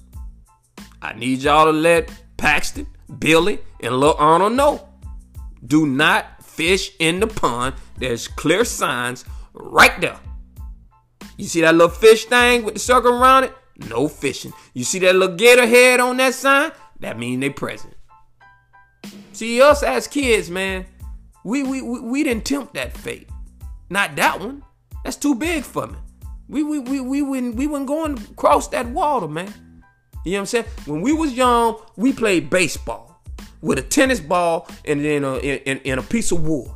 I 1.01 1.13
need 1.13 1.39
y'all 1.39 1.65
to 1.65 1.71
let 1.71 2.11
Paxton, 2.37 2.87
Billy, 3.19 3.59
and 3.81 3.99
Lil 3.99 4.15
Arnold 4.17 4.53
know. 4.53 4.87
Do 5.65 5.85
not 5.85 6.43
fish 6.43 6.91
in 6.99 7.19
the 7.19 7.27
pond. 7.27 7.75
There's 7.97 8.27
clear 8.27 8.63
signs 8.65 9.25
right 9.53 9.99
there. 10.01 10.19
You 11.37 11.45
see 11.45 11.61
that 11.61 11.75
little 11.75 11.89
fish 11.89 12.25
thing 12.25 12.63
with 12.63 12.75
the 12.75 12.79
circle 12.79 13.11
around 13.11 13.45
it? 13.45 13.53
No 13.89 14.07
fishing. 14.07 14.53
You 14.73 14.83
see 14.83 14.99
that 14.99 15.15
little 15.15 15.35
gator 15.35 15.67
head 15.67 15.99
on 15.99 16.17
that 16.17 16.33
sign? 16.33 16.71
That 16.99 17.19
means 17.19 17.41
they 17.41 17.51
present. 17.51 17.93
See, 19.33 19.61
us 19.61 19.83
as 19.83 20.07
kids, 20.07 20.49
man, 20.49 20.85
we 21.43 21.61
we 21.61 21.81
we, 21.81 21.99
we 21.99 22.23
didn't 22.23 22.45
tempt 22.45 22.73
that 22.73 22.97
fate. 22.97 23.29
Not 23.89 24.15
that 24.15 24.39
one. 24.39 24.63
That's 25.03 25.15
too 25.15 25.35
big 25.35 25.63
for 25.63 25.87
me. 25.87 25.97
We 26.49 26.63
we 26.63 26.79
we 26.79 26.99
we 27.01 27.21
wouldn't 27.21 27.55
we 27.55 27.67
wouldn't 27.67 27.87
going 27.87 28.17
across 28.31 28.67
that 28.69 28.87
water, 28.87 29.27
man. 29.27 29.53
You 30.23 30.33
know 30.33 30.37
what 30.37 30.41
I'm 30.41 30.45
saying? 30.47 30.65
When 30.85 31.01
we 31.01 31.13
was 31.13 31.33
young, 31.33 31.79
we 31.95 32.11
played 32.13 32.49
baseball 32.49 33.21
with 33.61 33.79
a 33.79 33.81
tennis 33.81 34.19
ball 34.19 34.67
and 34.85 35.03
then 35.03 35.23
a, 35.23 35.37
in, 35.37 35.79
in 35.79 35.99
a 35.99 36.01
piece 36.01 36.31
of 36.31 36.45
wood. 36.45 36.69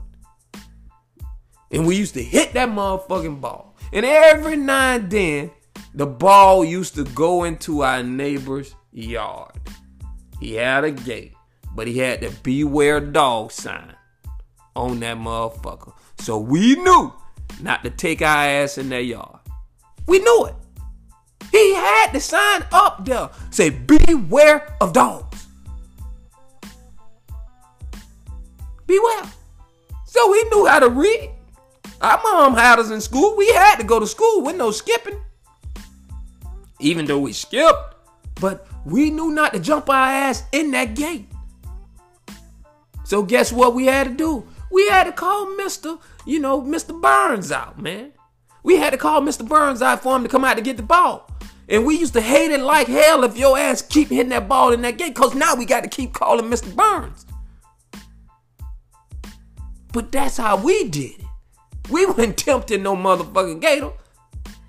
And 1.71 1.85
we 1.85 1.95
used 1.95 2.13
to 2.15 2.23
hit 2.23 2.53
that 2.53 2.69
motherfucking 2.69 3.39
ball. 3.41 3.75
And 3.93 4.05
every 4.05 4.55
now 4.55 4.95
and 4.95 5.09
then, 5.09 5.51
the 5.93 6.07
ball 6.07 6.63
used 6.63 6.95
to 6.95 7.03
go 7.03 7.43
into 7.43 7.83
our 7.83 8.03
neighbor's 8.03 8.73
yard. 8.93 9.51
He 10.39 10.55
had 10.55 10.85
a 10.85 10.91
gate, 10.91 11.33
but 11.75 11.87
he 11.87 11.97
had 11.97 12.21
the 12.21 12.29
beware 12.43 12.99
dog 12.99 13.51
sign 13.51 13.95
on 14.75 15.01
that 15.01 15.17
motherfucker. 15.17 15.93
So 16.19 16.39
we 16.39 16.75
knew 16.75 17.13
not 17.61 17.83
to 17.83 17.89
take 17.89 18.21
our 18.21 18.45
ass 18.45 18.77
in 18.77 18.89
their 18.89 19.01
yard. 19.01 19.40
We 20.07 20.19
knew 20.19 20.45
it. 20.45 20.55
He 21.51 21.75
had 21.75 22.11
the 22.13 22.19
sign 22.19 22.63
up 22.71 23.03
there. 23.05 23.29
Say, 23.49 23.69
beware 23.69 24.75
of 24.79 24.93
dogs. 24.93 25.47
Beware. 28.87 29.23
So 30.05 30.31
we 30.31 30.43
knew 30.51 30.65
how 30.65 30.79
to 30.79 30.89
read. 30.89 31.31
Our 32.01 32.19
mom 32.23 32.55
had 32.55 32.79
us 32.79 32.89
in 32.89 32.99
school. 32.99 33.35
We 33.37 33.51
had 33.53 33.77
to 33.77 33.83
go 33.83 33.99
to 33.99 34.07
school 34.07 34.41
with 34.41 34.55
no 34.55 34.71
skipping. 34.71 35.19
Even 36.79 37.05
though 37.05 37.19
we 37.19 37.31
skipped, 37.31 37.95
but 38.39 38.67
we 38.85 39.11
knew 39.11 39.29
not 39.29 39.53
to 39.53 39.59
jump 39.59 39.89
our 39.89 40.07
ass 40.07 40.43
in 40.51 40.71
that 40.71 40.95
gate. 40.95 41.29
So 43.03 43.21
guess 43.21 43.51
what 43.51 43.75
we 43.75 43.85
had 43.85 44.07
to 44.07 44.13
do? 44.13 44.47
We 44.71 44.87
had 44.87 45.03
to 45.03 45.11
call 45.11 45.45
Mr. 45.57 45.99
You 46.25 46.39
know, 46.39 46.61
Mr. 46.61 46.99
Burns 46.99 47.51
out, 47.51 47.79
man. 47.79 48.13
We 48.63 48.77
had 48.77 48.91
to 48.91 48.97
call 48.97 49.21
Mr. 49.21 49.47
Burns 49.47 49.81
out 49.81 50.03
for 50.03 50.15
him 50.15 50.23
to 50.23 50.29
come 50.29 50.45
out 50.45 50.55
to 50.55 50.61
get 50.61 50.77
the 50.77 50.83
ball. 50.83 51.29
And 51.67 51.85
we 51.85 51.97
used 51.97 52.13
to 52.13 52.21
hate 52.21 52.51
it 52.51 52.59
like 52.59 52.87
hell 52.87 53.23
if 53.23 53.37
your 53.37 53.57
ass 53.57 53.81
keep 53.81 54.09
hitting 54.09 54.29
that 54.29 54.47
ball 54.47 54.73
in 54.73 54.81
that 54.81 54.97
gate, 54.97 55.15
because 55.15 55.33
now 55.33 55.55
we 55.55 55.65
got 55.65 55.83
to 55.83 55.89
keep 55.89 56.13
calling 56.13 56.45
Mr. 56.45 56.75
Burns. 56.75 57.25
But 59.93 60.11
that's 60.11 60.37
how 60.37 60.57
we 60.57 60.89
did 60.89 61.19
it. 61.19 61.25
We 61.89 62.05
weren't 62.07 62.37
tempting 62.37 62.83
no 62.83 62.95
motherfucking 62.95 63.61
gator. 63.61 63.91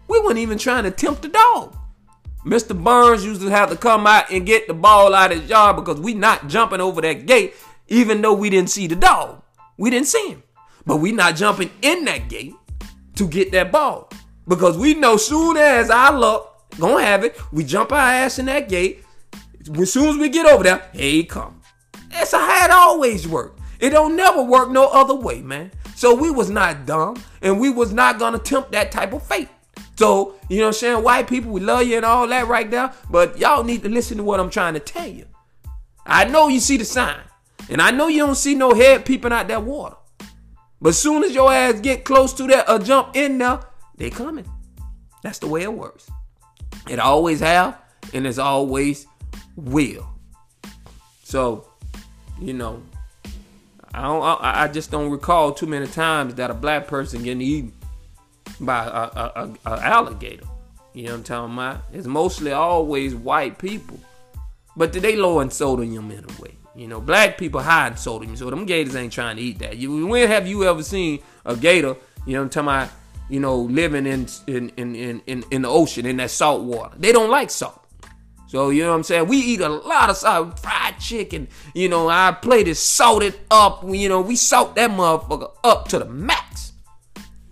We 0.09 0.21
weren't 0.21 0.39
even 0.39 0.59
trying 0.59 0.85
to 0.85 0.91
tempt 0.91 1.23
the 1.23 1.29
dog. 1.29 1.77
Mr. 2.45 2.81
Burns 2.81 3.25
used 3.25 3.41
to 3.41 3.49
have 3.49 3.71
to 3.71 3.77
come 3.77 4.07
out 4.07 4.31
and 4.31 4.47
get 4.47 4.67
the 4.67 4.75
ball 4.75 5.15
out 5.15 5.33
of 5.33 5.41
his 5.41 5.51
yard 5.51 5.77
because 5.77 6.01
we 6.01 6.15
not 6.15 6.49
jumping 6.49 6.81
over 6.81 7.01
that 7.01 7.27
gate, 7.27 7.55
even 7.89 8.21
though 8.21 8.33
we 8.33 8.51
didn't 8.51 8.71
see 8.71 8.87
the 8.87 8.97
dog. 8.97 9.43
We 9.77 9.91
didn't 9.91 10.09
see 10.09 10.31
him. 10.31 10.43
But 10.85 10.97
we 10.97 11.13
not 11.13 11.37
jumping 11.37 11.71
in 11.83 12.05
that 12.07 12.29
gate 12.29 12.55
to 13.16 13.28
get 13.28 13.52
that 13.52 13.73
ball. 13.73 14.11
Because 14.49 14.76
we 14.76 14.95
know 14.95 15.16
soon 15.16 15.57
as 15.57 15.90
our 15.90 16.19
luck 16.19 16.69
gonna 16.78 17.02
have 17.02 17.25
it, 17.25 17.38
we 17.52 17.64
jump 17.64 17.92
our 17.92 17.99
ass 17.99 18.38
in 18.38 18.47
that 18.47 18.69
gate. 18.69 19.04
As 19.78 19.92
soon 19.92 20.09
as 20.09 20.16
we 20.16 20.28
get 20.28 20.47
over 20.47 20.64
there, 20.64 20.88
here 20.92 21.11
he 21.11 21.25
come. 21.25 21.61
That's 22.11 22.33
how 22.33 22.64
it 22.64 22.71
always 22.71 23.28
worked. 23.28 23.61
It 23.78 23.90
don't 23.90 24.16
never 24.16 24.42
work 24.42 24.71
no 24.71 24.87
other 24.88 25.14
way, 25.14 25.42
man. 25.42 25.71
So 25.95 26.14
we 26.14 26.31
was 26.31 26.50
not 26.50 26.87
dumb, 26.87 27.23
and 27.42 27.61
we 27.61 27.71
was 27.71 27.92
not 27.92 28.19
gonna 28.19 28.38
tempt 28.38 28.73
that 28.73 28.90
type 28.90 29.12
of 29.12 29.23
fate. 29.23 29.49
So, 29.97 30.35
you 30.49 30.59
know 30.59 30.64
what 30.64 30.69
I'm 30.69 30.75
saying? 30.75 31.04
White 31.04 31.28
people, 31.28 31.52
we 31.52 31.61
love 31.61 31.87
you 31.87 31.97
and 31.97 32.04
all 32.04 32.26
that 32.26 32.49
right 32.49 32.69
there, 32.71 32.92
but 33.11 33.38
y'all 33.38 33.62
need 33.62 33.83
to 33.85 33.88
listen 33.88 34.16
to 34.16 34.25
what 34.25 34.40
I'm 34.40 34.51
trying 34.51 34.75
to 34.75 34.81
tell 34.81 35.07
you. 35.07 35.27
I 36.05 36.25
know 36.25 36.48
you 36.48 36.61
see 36.61 36.77
the 36.77 36.85
sign, 36.85 37.20
and 37.68 37.81
I 37.81 37.92
know 37.92 38.09
you 38.09 38.27
don't 38.27 38.35
see 38.35 38.55
no 38.55 38.75
head 38.75 39.05
peeping 39.05 39.33
out 39.33 39.48
that 39.48 39.62
water. 39.62 39.96
But 40.83 40.97
soon 40.97 41.23
as 41.23 41.33
your 41.33 41.53
ass 41.53 41.81
get 41.81 42.05
close 42.05 42.33
to 42.35 42.47
that 42.49 42.68
or 42.68 42.81
jump 42.81 43.14
in 43.14 43.38
there, 43.38 43.61
they 43.97 44.11
coming. 44.11 44.51
That's 45.23 45.38
the 45.38 45.47
way 45.47 45.62
it 45.62 45.73
works. 45.73 46.11
It 46.90 46.99
always 46.99 47.38
have, 47.38 47.81
and 48.12 48.27
it's 48.27 48.38
always 48.38 49.07
will. 49.55 50.09
So, 51.23 51.68
you 52.40 52.53
know, 52.53 52.83
I 53.95 54.03
don't. 54.03 54.23
I, 54.23 54.64
I 54.64 54.68
just 54.68 54.90
don't 54.90 55.09
recall 55.09 55.53
too 55.53 55.66
many 55.66 55.87
times 55.87 56.35
that 56.35 56.51
a 56.51 56.55
black 56.55 56.88
person 56.88 57.23
getting 57.23 57.42
eaten 57.42 57.73
by 58.59 58.85
a, 58.85 58.90
a, 58.90 59.57
a, 59.64 59.71
a 59.71 59.81
alligator. 59.85 60.47
You 60.95 61.05
know 61.05 61.11
what 61.12 61.18
I'm 61.18 61.25
talking 61.25 61.55
about? 61.55 61.83
It's 61.92 62.09
mostly 62.09 62.51
always 62.51 63.14
white 63.14 63.57
people, 63.59 64.01
but 64.77 64.90
did 64.90 65.03
they 65.03 65.14
low 65.14 65.38
and 65.38 65.53
sold 65.53 65.81
in 65.81 65.95
sodium 65.95 66.11
anyway. 66.11 66.57
You 66.75 66.89
know, 66.89 67.01
black 67.01 67.37
people 67.37 67.61
in 67.61 67.97
sodium, 67.97 68.35
so 68.35 68.49
them 68.49 68.65
gators 68.65 68.97
ain't 68.97 69.13
trying 69.13 69.37
to 69.37 69.43
eat 69.43 69.59
that. 69.59 69.77
You, 69.77 70.07
when 70.07 70.29
have 70.29 70.47
you 70.47 70.65
ever 70.65 70.83
seen 70.83 71.21
a 71.45 71.55
gator? 71.55 71.97
You 72.27 72.35
know, 72.35 72.43
I'm 72.43 72.49
talking 72.49 72.69
about, 72.69 72.89
you 73.29 73.41
know, 73.41 73.57
living 73.57 74.07
in 74.07 74.27
in, 74.47 74.71
in 74.71 75.21
in 75.27 75.45
in 75.51 75.63
the 75.63 75.69
ocean 75.69 76.07
in 76.07 76.17
that 76.17 76.31
salt 76.31 76.63
water. 76.63 76.95
They 76.99 77.13
don't 77.13 77.31
like 77.31 77.51
salt. 77.51 77.79
So 78.47 78.71
you 78.71 78.83
know 78.83 78.91
what 78.91 78.97
I'm 78.97 79.03
saying? 79.03 79.29
We 79.29 79.37
eat 79.37 79.61
a 79.61 79.69
lot 79.69 80.09
of 80.09 80.17
salt, 80.17 80.59
fried 80.61 80.99
chicken. 80.99 81.49
You 81.75 81.89
know, 81.91 82.09
our 82.09 82.35
plate 82.35 82.69
is 82.69 82.79
salted 82.79 83.39
up. 83.51 83.85
You 83.87 84.09
know, 84.09 84.21
we 84.21 84.37
salt 84.37 84.75
that 84.77 84.91
motherfucker 84.91 85.51
up 85.65 85.89
to 85.89 85.99
the 85.99 86.07
max. 86.07 86.73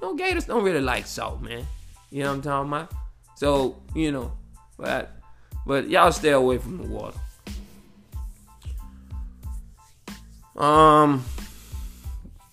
No 0.01 0.15
gators 0.15 0.47
don't 0.47 0.65
really 0.65 0.81
like 0.81 1.07
salt, 1.07 1.43
man. 1.43 1.67
You 2.11 2.23
know 2.23 2.31
what 2.31 2.37
I'm 2.37 2.43
talking 2.43 2.69
about? 2.69 2.93
So 3.37 3.83
you 3.95 4.13
know, 4.13 4.33
but 4.79 5.11
but 5.67 5.89
y'all 5.89 6.13
stay 6.13 6.31
away 6.31 6.57
from 6.59 6.79
the 6.79 6.89
water. 6.89 7.19
Um, 10.61 11.25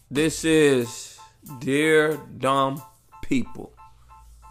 this 0.10 0.46
is 0.46 1.20
Dear 1.60 2.17
Dumb 2.38 2.82
People 3.22 3.74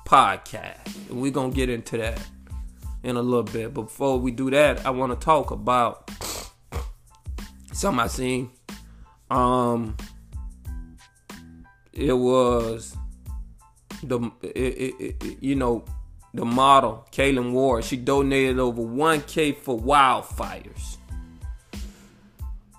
podcast. 0.06 0.94
And 1.08 1.22
we're 1.22 1.32
going 1.32 1.52
to 1.52 1.56
get 1.56 1.70
into 1.70 1.96
that 1.96 2.20
in 3.02 3.16
a 3.16 3.22
little 3.22 3.44
bit. 3.44 3.72
But 3.72 3.84
before 3.84 4.18
we 4.18 4.30
do 4.30 4.50
that, 4.50 4.84
I 4.84 4.90
want 4.90 5.18
to 5.18 5.24
talk 5.24 5.52
about 5.52 6.10
something 7.72 7.98
I 8.04 8.08
seen. 8.08 8.50
Um, 9.30 9.96
it 11.94 12.12
was 12.12 12.94
the 14.02 14.20
it, 14.42 14.50
it, 14.50 15.16
it, 15.24 15.42
you 15.42 15.54
know 15.54 15.86
the 16.34 16.44
model 16.44 17.06
Kaylen 17.10 17.52
Ward. 17.52 17.84
She 17.84 17.96
donated 17.96 18.58
over 18.58 18.82
1k 18.82 19.56
for 19.56 19.80
wildfires 19.80 20.98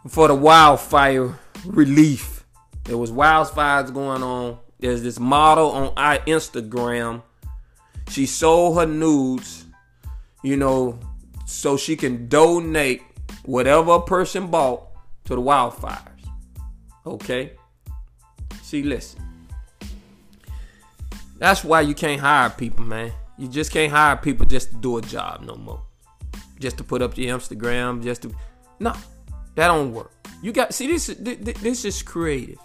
for 0.08 0.28
the 0.28 0.36
wildfire 0.36 1.38
relief. 1.66 2.46
There 2.86 2.98
was 2.98 3.12
wildfires 3.12 3.94
going 3.94 4.24
on. 4.24 4.60
There's 4.80 5.02
this 5.04 5.20
model 5.20 5.72
on 5.72 5.94
our 5.98 6.20
Instagram. 6.20 7.24
She 8.10 8.26
sold 8.26 8.78
her 8.78 8.86
nudes, 8.86 9.66
you 10.44 10.56
know, 10.56 11.00
so 11.46 11.78
she 11.78 11.96
can 11.96 12.28
donate 12.28 13.02
whatever 13.44 13.94
a 13.94 14.02
person 14.02 14.48
bought 14.48 14.84
to 15.26 15.36
the 15.36 15.42
wildfires. 15.42 16.00
Okay? 17.06 17.54
See, 18.62 18.84
listen. 18.84 19.22
That's 21.38 21.64
why 21.64 21.82
you 21.82 21.94
can't 21.94 22.20
hire 22.20 22.50
people, 22.50 22.86
man. 22.86 23.12
You 23.38 23.48
just 23.48 23.72
can't 23.72 23.92
hire 23.92 24.18
people 24.18 24.46
just 24.46 24.72
to 24.72 24.76
do 24.78 24.98
a 24.98 25.02
job 25.02 25.42
no 25.42 25.56
more. 25.56 25.82
Just 26.60 26.78
to 26.78 26.84
put 26.84 27.02
up 27.02 27.18
your 27.18 27.38
Instagram, 27.38 28.04
just 28.04 28.24
to 28.24 28.32
no. 28.80 28.94
That 29.58 29.70
don't 29.70 29.92
work. 29.92 30.12
You 30.44 30.52
got 30.52 30.72
see 30.72 30.86
this 30.86 31.08
this 31.08 31.84
is 31.84 32.04
creative. 32.04 32.60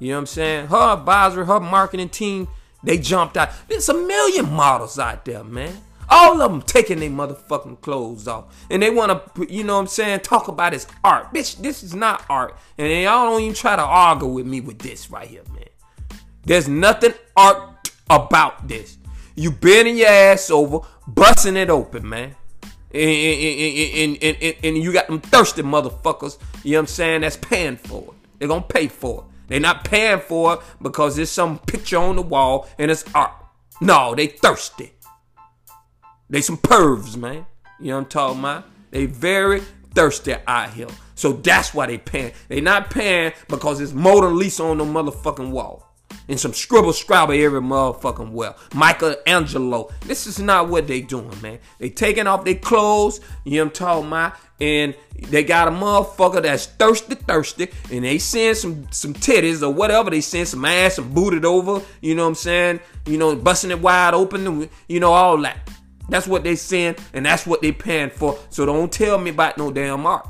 You 0.00 0.08
know 0.08 0.14
what 0.16 0.18
I'm 0.18 0.26
saying? 0.26 0.66
Her 0.66 0.94
advisor, 0.94 1.44
her 1.44 1.60
marketing 1.60 2.08
team, 2.08 2.48
they 2.82 2.98
jumped 2.98 3.36
out. 3.36 3.50
There's 3.68 3.88
a 3.88 3.94
million 3.94 4.52
models 4.52 4.98
out 4.98 5.24
there, 5.24 5.44
man. 5.44 5.72
All 6.08 6.42
of 6.42 6.50
them 6.50 6.60
taking 6.60 6.98
their 6.98 7.10
motherfucking 7.10 7.82
clothes 7.82 8.26
off. 8.26 8.66
And 8.68 8.82
they 8.82 8.90
want 8.90 9.36
to, 9.36 9.46
you 9.52 9.62
know 9.62 9.74
what 9.74 9.82
I'm 9.82 9.86
saying, 9.86 10.20
talk 10.20 10.48
about 10.48 10.72
his 10.72 10.88
art. 11.04 11.32
Bitch, 11.32 11.56
this 11.62 11.84
is 11.84 11.94
not 11.94 12.24
art. 12.28 12.56
And 12.78 12.88
y'all 12.88 13.30
don't 13.30 13.40
even 13.42 13.54
try 13.54 13.76
to 13.76 13.82
argue 13.82 14.26
with 14.26 14.46
me 14.46 14.60
with 14.60 14.80
this 14.80 15.08
right 15.08 15.28
here, 15.28 15.44
man. 15.54 15.68
There's 16.44 16.68
nothing 16.68 17.14
art 17.36 17.90
about 18.10 18.66
this. 18.66 18.98
You 19.36 19.52
bending 19.52 19.98
your 19.98 20.08
ass 20.08 20.50
over, 20.50 20.80
busting 21.06 21.56
it 21.56 21.70
open, 21.70 22.08
man 22.08 22.34
and, 22.96 24.18
and, 24.22 24.42
and, 24.42 24.54
and, 24.62 24.78
you 24.78 24.92
got 24.92 25.06
them 25.06 25.20
thirsty 25.20 25.62
motherfuckers, 25.62 26.38
you 26.64 26.72
know 26.72 26.78
what 26.78 26.82
I'm 26.82 26.86
saying, 26.86 27.20
that's 27.22 27.36
paying 27.36 27.76
for 27.76 28.02
it. 28.02 28.38
They're 28.38 28.48
gonna 28.48 28.62
pay 28.62 28.88
for 28.88 29.20
it. 29.20 29.48
They're 29.48 29.60
not 29.60 29.84
paying 29.84 30.20
for 30.20 30.54
it 30.54 30.60
because 30.82 31.16
there's 31.16 31.30
some 31.30 31.58
picture 31.58 31.98
on 31.98 32.16
the 32.16 32.22
wall 32.22 32.68
and 32.78 32.90
it's 32.90 33.04
art. 33.14 33.32
No, 33.80 34.14
they 34.14 34.26
thirsty. 34.26 34.92
They 36.28 36.40
some 36.40 36.56
pervs, 36.56 37.16
man. 37.16 37.46
You 37.78 37.88
know 37.88 37.96
what 37.96 38.04
I'm 38.04 38.08
talking 38.08 38.40
about? 38.40 38.64
They 38.90 39.06
very 39.06 39.60
thirsty 39.94 40.34
out 40.46 40.72
here. 40.72 40.88
So 41.14 41.32
that's 41.32 41.72
why 41.72 41.86
they 41.86 41.98
paying. 41.98 42.32
They 42.48 42.60
not 42.60 42.90
paying 42.90 43.32
because 43.48 43.80
it's 43.80 43.92
Mona 43.92 44.28
Lisa 44.28 44.64
on 44.64 44.78
the 44.78 44.84
motherfucking 44.84 45.50
wall. 45.50 45.85
And 46.28 46.38
some 46.38 46.52
scribble 46.52 46.92
scrabble 46.92 47.34
every 47.34 47.60
motherfucking 47.60 48.30
well. 48.30 48.56
Michelangelo. 48.74 49.90
This 50.02 50.26
is 50.26 50.38
not 50.38 50.68
what 50.68 50.86
they 50.86 51.00
doing, 51.00 51.40
man. 51.40 51.58
They 51.78 51.90
taking 51.90 52.26
off 52.26 52.44
their 52.44 52.56
clothes, 52.56 53.20
you 53.44 53.58
know 53.58 53.64
what 53.64 53.68
I'm 53.68 53.72
talking 53.74 54.06
about? 54.08 54.34
And 54.58 54.94
they 55.28 55.44
got 55.44 55.68
a 55.68 55.70
motherfucker 55.70 56.42
that's 56.42 56.66
thirsty, 56.66 57.14
thirsty, 57.14 57.68
and 57.92 58.04
they 58.04 58.18
send 58.18 58.56
some 58.56 58.86
some 58.90 59.12
titties 59.12 59.62
or 59.62 59.72
whatever. 59.72 60.10
They 60.10 60.22
send 60.22 60.48
some 60.48 60.64
ass 60.64 60.98
and 60.98 61.14
booted 61.14 61.44
over, 61.44 61.82
you 62.00 62.14
know 62.14 62.22
what 62.22 62.30
I'm 62.30 62.34
saying? 62.36 62.80
You 63.06 63.18
know, 63.18 63.36
busting 63.36 63.70
it 63.70 63.80
wide 63.80 64.14
open, 64.14 64.68
you 64.88 65.00
know, 65.00 65.12
all 65.12 65.36
that. 65.42 65.68
That's 66.08 66.26
what 66.26 66.44
they 66.44 66.56
send, 66.56 66.98
and 67.12 67.26
that's 67.26 67.46
what 67.46 67.62
they 67.62 67.72
paying 67.72 68.10
for. 68.10 68.38
So 68.50 68.64
don't 68.64 68.92
tell 68.92 69.18
me 69.18 69.30
about 69.30 69.58
no 69.58 69.70
damn 69.70 70.06
art. 70.06 70.26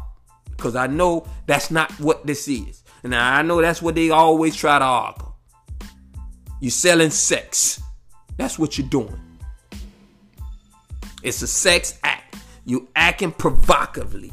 Cause 0.57 0.75
I 0.75 0.87
know 0.87 1.27
that's 1.46 1.70
not 1.70 1.92
what 2.01 2.27
this 2.27 2.49
is. 2.49 2.83
And 3.03 3.14
I 3.14 3.42
know 3.42 3.61
that's 3.61 3.83
what 3.83 3.94
they 3.94 4.11
always 4.11 4.57
try 4.57 4.79
to 4.79 4.85
argue. 4.85 5.27
You 6.60 6.70
selling 6.70 7.10
sex. 7.10 7.80
That's 8.36 8.58
what 8.58 8.78
you're 8.78 8.88
doing. 8.88 9.20
It's 11.22 11.42
a 11.42 11.46
sex 11.46 11.98
act. 12.02 12.36
You 12.64 12.88
acting 12.94 13.32
provocatively. 13.32 14.32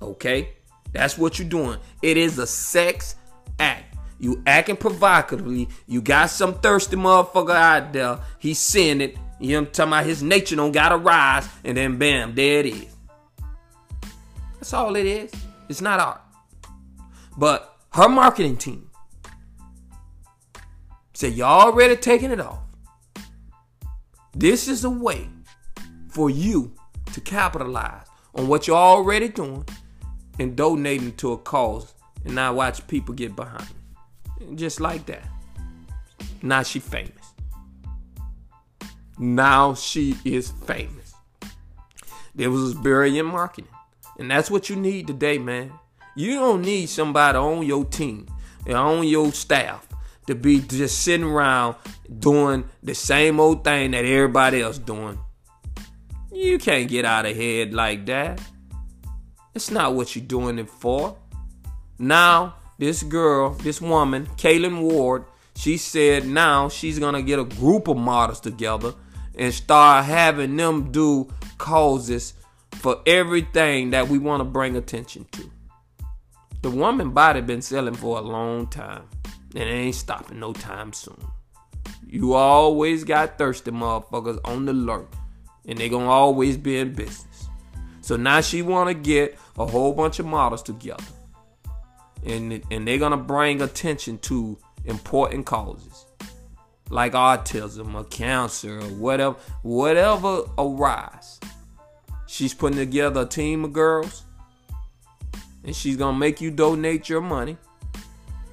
Okay? 0.00 0.54
That's 0.92 1.16
what 1.16 1.38
you're 1.38 1.48
doing. 1.48 1.78
It 2.02 2.16
is 2.16 2.38
a 2.38 2.46
sex 2.46 3.16
act. 3.58 3.96
You 4.18 4.42
acting 4.46 4.76
provocatively. 4.76 5.68
You 5.86 6.02
got 6.02 6.30
some 6.30 6.54
thirsty 6.54 6.96
motherfucker 6.96 7.54
out 7.54 7.92
there. 7.92 8.18
He's 8.38 8.58
seeing 8.58 9.00
it. 9.00 9.16
You 9.38 9.52
know 9.52 9.58
I'm 9.60 9.66
talking 9.66 9.92
about? 9.92 10.04
His 10.04 10.22
nature 10.22 10.56
don't 10.56 10.72
gotta 10.72 10.96
rise. 10.96 11.48
And 11.64 11.76
then 11.76 11.96
bam, 11.96 12.34
there 12.34 12.60
it 12.60 12.66
is. 12.66 12.96
That's 14.54 14.74
all 14.74 14.96
it 14.96 15.06
is. 15.06 15.32
It's 15.68 15.80
not 15.80 16.00
art. 16.00 16.20
But 17.38 17.78
her 17.92 18.08
marketing 18.08 18.58
team 18.58 18.89
said, 21.20 21.34
Y'all 21.34 21.66
already 21.66 21.96
taking 21.96 22.30
it 22.30 22.40
off. 22.40 22.60
This 24.34 24.68
is 24.68 24.84
a 24.84 24.90
way 24.90 25.28
for 26.08 26.30
you 26.30 26.72
to 27.12 27.20
capitalize 27.20 28.06
on 28.34 28.48
what 28.48 28.66
you're 28.66 28.76
already 28.76 29.28
doing 29.28 29.66
and 30.38 30.56
donating 30.56 31.12
to 31.16 31.32
a 31.32 31.38
cause 31.38 31.92
and 32.24 32.34
not 32.34 32.54
watch 32.54 32.86
people 32.86 33.14
get 33.14 33.36
behind 33.36 33.66
you. 34.40 34.56
Just 34.56 34.80
like 34.80 35.04
that. 35.06 35.28
Now 36.40 36.62
she 36.62 36.78
famous. 36.78 37.12
Now 39.18 39.74
she 39.74 40.16
is 40.24 40.50
famous. 40.64 41.12
There 42.34 42.50
was 42.50 42.72
brilliant 42.72 43.28
marketing. 43.28 43.70
And 44.18 44.30
that's 44.30 44.50
what 44.50 44.70
you 44.70 44.76
need 44.76 45.06
today, 45.06 45.36
man. 45.36 45.70
You 46.16 46.36
don't 46.36 46.62
need 46.62 46.86
somebody 46.86 47.36
on 47.36 47.66
your 47.66 47.84
team 47.84 48.26
and 48.66 48.74
on 48.74 49.06
your 49.06 49.32
staff 49.32 49.86
to 50.30 50.34
be 50.34 50.60
just 50.60 51.02
sitting 51.02 51.26
around 51.26 51.76
doing 52.18 52.64
the 52.82 52.94
same 52.94 53.38
old 53.38 53.64
thing 53.64 53.90
that 53.92 54.04
everybody 54.04 54.62
else 54.62 54.78
doing. 54.78 55.18
You 56.32 56.58
can't 56.58 56.88
get 56.88 57.04
out 57.04 57.26
of 57.26 57.36
head 57.36 57.74
like 57.74 58.06
that. 58.06 58.40
It's 59.54 59.70
not 59.70 59.94
what 59.94 60.14
you're 60.14 60.24
doing 60.24 60.58
it 60.58 60.70
for. 60.70 61.16
Now, 61.98 62.54
this 62.78 63.02
girl, 63.02 63.50
this 63.50 63.80
woman, 63.80 64.26
Kaylen 64.36 64.80
Ward, 64.80 65.24
she 65.54 65.76
said 65.76 66.26
now 66.26 66.68
she's 66.68 66.98
gonna 66.98 67.20
get 67.22 67.38
a 67.38 67.44
group 67.44 67.88
of 67.88 67.98
models 67.98 68.40
together 68.40 68.94
and 69.36 69.52
start 69.52 70.06
having 70.06 70.56
them 70.56 70.90
do 70.90 71.28
causes 71.58 72.34
for 72.76 73.02
everything 73.04 73.90
that 73.90 74.08
we 74.08 74.18
want 74.18 74.40
to 74.40 74.44
bring 74.44 74.76
attention 74.76 75.26
to. 75.32 75.50
The 76.62 76.70
woman 76.70 77.10
body 77.10 77.40
been 77.40 77.62
selling 77.62 77.94
for 77.94 78.18
a 78.18 78.22
long 78.22 78.66
time. 78.68 79.04
And 79.54 79.68
it 79.68 79.72
ain't 79.72 79.94
stopping 79.94 80.38
no 80.38 80.52
time 80.52 80.92
soon. 80.92 81.16
You 82.06 82.34
always 82.34 83.04
got 83.04 83.38
thirsty 83.38 83.70
motherfuckers 83.70 84.40
on 84.44 84.66
the 84.66 84.72
alert. 84.72 85.08
And 85.66 85.78
they 85.78 85.88
gonna 85.88 86.08
always 86.08 86.56
be 86.56 86.78
in 86.78 86.92
business. 86.92 87.48
So 88.00 88.16
now 88.16 88.40
she 88.40 88.62
wanna 88.62 88.94
get 88.94 89.38
a 89.58 89.66
whole 89.66 89.92
bunch 89.92 90.18
of 90.18 90.26
models 90.26 90.62
together. 90.62 91.04
And, 92.24 92.62
and 92.70 92.86
they're 92.86 92.98
gonna 92.98 93.16
bring 93.16 93.62
attention 93.62 94.18
to 94.18 94.58
important 94.84 95.46
causes. 95.46 96.06
Like 96.88 97.12
autism 97.12 97.94
or 97.94 98.04
cancer 98.04 98.78
or 98.78 98.88
whatever, 98.88 99.36
whatever 99.62 100.42
arise. 100.58 101.38
She's 102.26 102.54
putting 102.54 102.78
together 102.78 103.22
a 103.22 103.26
team 103.26 103.64
of 103.64 103.72
girls. 103.72 104.24
And 105.64 105.76
she's 105.76 105.96
gonna 105.96 106.18
make 106.18 106.40
you 106.40 106.50
donate 106.50 107.08
your 107.08 107.20
money 107.20 107.56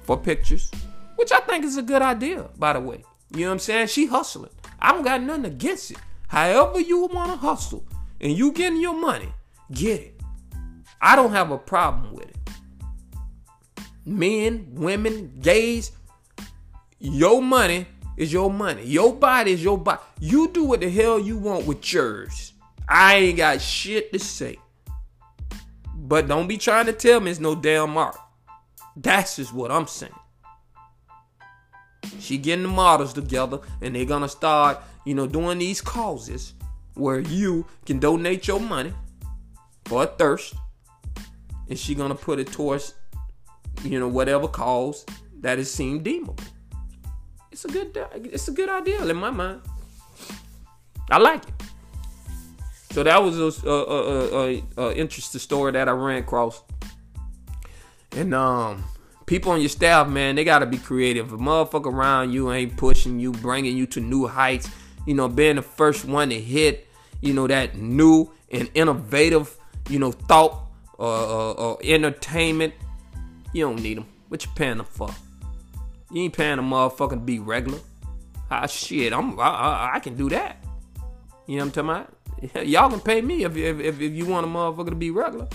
for 0.08 0.16
pictures 0.16 0.70
which 1.16 1.32
I 1.32 1.40
think 1.40 1.64
is 1.64 1.76
a 1.76 1.82
good 1.82 2.00
idea, 2.00 2.48
by 2.56 2.72
the 2.72 2.80
way. 2.80 3.04
You 3.34 3.40
know 3.40 3.46
what 3.48 3.52
I'm 3.54 3.58
saying? 3.58 3.88
She 3.88 4.06
hustling. 4.06 4.52
I 4.78 4.92
don't 4.92 5.02
got 5.02 5.20
nothing 5.20 5.46
against 5.46 5.90
it. 5.90 5.98
However 6.28 6.80
you 6.80 7.06
want 7.06 7.32
to 7.32 7.36
hustle 7.36 7.84
and 8.20 8.32
you 8.32 8.52
getting 8.52 8.80
your 8.80 8.94
money, 8.94 9.28
get 9.72 10.00
it. 10.00 10.20
I 11.00 11.16
don't 11.16 11.32
have 11.32 11.50
a 11.50 11.58
problem 11.58 12.14
with 12.14 12.28
it. 12.28 12.36
Men, 14.06 14.68
women, 14.70 15.32
gays, 15.42 15.90
your 17.00 17.42
money 17.42 17.86
is 18.16 18.32
your 18.32 18.50
money. 18.50 18.84
Your 18.84 19.12
body 19.12 19.52
is 19.52 19.62
your 19.62 19.76
body. 19.76 20.00
You 20.20 20.48
do 20.48 20.64
what 20.64 20.80
the 20.80 20.88
hell 20.88 21.18
you 21.18 21.36
want 21.36 21.66
with 21.66 21.92
yours. 21.92 22.52
I 22.88 23.16
ain't 23.16 23.36
got 23.38 23.60
shit 23.60 24.12
to 24.12 24.20
say. 24.20 24.56
But 25.96 26.28
don't 26.28 26.46
be 26.46 26.56
trying 26.56 26.86
to 26.86 26.92
tell 26.92 27.20
me 27.20 27.32
it's 27.32 27.40
no 27.40 27.56
damn 27.56 27.96
art. 27.96 28.16
That's 29.00 29.36
just 29.36 29.52
what 29.52 29.70
I'm 29.70 29.86
saying. 29.86 30.12
She 32.18 32.36
getting 32.36 32.64
the 32.64 32.68
models 32.68 33.12
together 33.12 33.60
and 33.80 33.94
they're 33.94 34.04
gonna 34.04 34.28
start, 34.28 34.80
you 35.04 35.14
know, 35.14 35.26
doing 35.26 35.58
these 35.58 35.80
causes 35.80 36.54
where 36.94 37.20
you 37.20 37.64
can 37.86 38.00
donate 38.00 38.48
your 38.48 38.58
money 38.58 38.92
for 39.84 40.02
a 40.02 40.06
thirst. 40.06 40.54
And 41.68 41.78
she 41.78 41.94
gonna 41.94 42.14
put 42.14 42.40
it 42.40 42.48
towards, 42.48 42.94
you 43.84 44.00
know, 44.00 44.08
whatever 44.08 44.48
cause 44.48 45.06
that 45.40 45.58
is 45.58 45.72
seemed 45.72 46.02
deemable. 46.02 46.36
It's 47.52 47.64
a 47.64 47.68
good 47.68 47.96
it's 48.14 48.48
a 48.48 48.52
good 48.52 48.68
idea 48.68 49.04
in 49.04 49.16
my 49.16 49.30
mind. 49.30 49.62
I 51.10 51.18
like 51.18 51.46
it. 51.46 51.54
So 52.90 53.04
that 53.04 53.22
was 53.22 53.38
a, 53.38 53.68
a, 53.68 54.56
a, 54.56 54.62
a, 54.78 54.94
interesting 54.94 55.40
story 55.40 55.72
that 55.72 55.88
I 55.88 55.92
ran 55.92 56.18
across. 56.18 56.62
And 58.12 58.34
um 58.34 58.84
people 59.26 59.52
on 59.52 59.60
your 59.60 59.68
staff, 59.68 60.08
man, 60.08 60.34
they 60.34 60.44
gotta 60.44 60.66
be 60.66 60.78
creative. 60.78 61.26
If 61.26 61.32
a 61.32 61.36
motherfucker 61.36 61.92
around 61.92 62.32
you 62.32 62.50
ain't 62.50 62.76
pushing 62.76 63.20
you, 63.20 63.32
bringing 63.32 63.76
you 63.76 63.86
to 63.88 64.00
new 64.00 64.26
heights, 64.26 64.70
you 65.06 65.14
know, 65.14 65.28
being 65.28 65.56
the 65.56 65.62
first 65.62 66.04
one 66.04 66.30
to 66.30 66.40
hit, 66.40 66.88
you 67.20 67.32
know, 67.34 67.46
that 67.46 67.76
new 67.76 68.30
and 68.50 68.70
innovative, 68.74 69.56
you 69.88 69.98
know, 69.98 70.12
thought 70.12 70.68
or, 70.98 71.08
or, 71.08 71.60
or 71.60 71.78
entertainment, 71.82 72.74
you 73.52 73.64
don't 73.64 73.80
need 73.82 73.98
them. 73.98 74.06
What 74.28 74.44
you 74.44 74.50
paying 74.56 74.78
them 74.78 74.86
for? 74.86 75.08
You 76.10 76.22
ain't 76.22 76.34
paying 76.34 76.58
a 76.58 76.62
motherfucker 76.62 77.10
to 77.10 77.16
be 77.16 77.38
regular. 77.38 77.78
Ah, 78.50 78.66
shit, 78.66 79.12
I'm, 79.12 79.38
I, 79.38 79.44
I, 79.44 79.90
I 79.96 80.00
can 80.00 80.16
do 80.16 80.30
that. 80.30 80.64
You 81.46 81.58
know 81.58 81.66
what 81.66 81.78
I'm 81.78 81.86
talking 81.86 82.54
about? 82.54 82.66
Y'all 82.66 82.90
can 82.90 83.00
pay 83.00 83.20
me 83.20 83.44
if, 83.44 83.56
if, 83.56 83.80
if, 83.80 84.00
if 84.00 84.12
you 84.12 84.26
want 84.26 84.46
a 84.46 84.48
motherfucker 84.48 84.90
to 84.90 84.94
be 84.94 85.10
regular. 85.10 85.48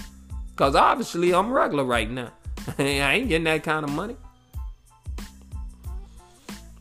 Cause 0.56 0.76
obviously 0.76 1.34
I'm 1.34 1.52
regular 1.52 1.84
right 1.84 2.10
now. 2.10 2.32
I 2.78 2.84
ain't 2.84 3.30
getting 3.30 3.45
that 3.45 3.63
kind 3.63 3.84
of 3.84 3.91
money. 3.91 4.15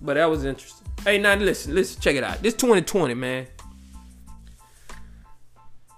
But 0.00 0.14
that 0.14 0.28
was 0.28 0.44
interesting. 0.44 0.86
Hey, 1.04 1.18
now 1.18 1.34
listen, 1.34 1.74
listen, 1.74 2.00
check 2.00 2.16
it 2.16 2.24
out. 2.24 2.42
This 2.42 2.54
2020, 2.54 3.14
man. 3.14 3.46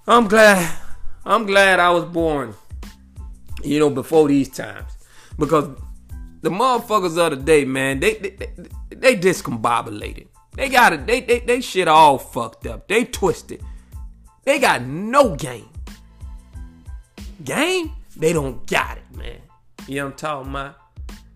I'm 0.07 0.29
glad. 0.29 0.79
I'm 1.25 1.47
glad 1.47 1.81
I 1.81 1.91
was 1.91 2.05
born. 2.05 2.55
You 3.63 3.79
know, 3.79 3.91
before 3.91 4.29
these 4.29 4.51
times, 4.51 4.93
because 5.39 5.69
the 6.43 6.51
motherfuckers 6.51 7.17
of 7.17 7.31
the 7.39 7.45
day, 7.45 7.65
man, 7.65 8.01
they 8.01 8.15
they, 8.15 8.31
they, 8.31 8.51
they 8.91 9.17
discombobulated. 9.17 10.27
They 10.53 10.69
got 10.69 10.93
it. 10.93 11.07
They, 11.07 11.21
they 11.21 11.41
they 11.41 11.61
shit 11.63 11.89
all 11.89 12.19
fucked 12.19 12.67
up. 12.67 12.89
They 12.89 13.05
twisted. 13.05 13.63
They 14.45 14.59
got 14.59 14.83
no 14.83 15.35
game. 15.35 15.69
Game? 17.43 17.93
They 18.17 18.33
don't 18.33 18.67
got 18.67 18.99
it. 18.99 19.04
You 19.87 19.97
know 19.97 20.05
what 20.07 20.13
I'm 20.13 20.19
talking 20.19 20.51
about? 20.51 20.77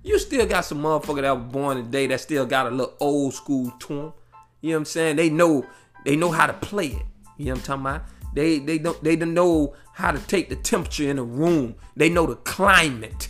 You 0.03 0.19
still 0.19 0.47
got 0.47 0.65
some 0.65 0.81
motherfucker 0.83 1.23
that 1.23 1.37
was 1.37 1.53
born 1.53 1.77
today 1.77 2.07
that 2.07 2.21
still 2.21 2.47
got 2.47 2.67
a 2.67 2.71
little 2.71 2.95
old 2.99 3.35
school 3.35 3.71
to 3.81 3.89
them. 3.89 4.13
You 4.61 4.71
know 4.71 4.77
what 4.77 4.79
I'm 4.79 4.85
saying? 4.87 5.17
They 5.17 5.29
know 5.29 5.67
they 6.05 6.17
know 6.17 6.31
how 6.31 6.47
to 6.47 6.55
play 6.55 6.87
it. 6.87 7.03
You 7.37 7.47
know 7.47 7.53
what 7.53 7.59
I'm 7.59 7.63
talking 7.63 7.81
about? 7.83 8.03
They 8.35 8.59
they 8.59 8.79
don't 8.79 9.03
they 9.05 9.17
don't 9.17 9.35
know 9.35 9.75
how 9.93 10.13
to 10.13 10.19
take 10.21 10.49
the 10.49 10.57
temperature 10.57 11.11
in 11.11 11.19
a 11.19 11.23
room. 11.23 11.75
They 11.97 12.09
know 12.09 12.27
the 12.27 12.37
climate. 12.37 13.29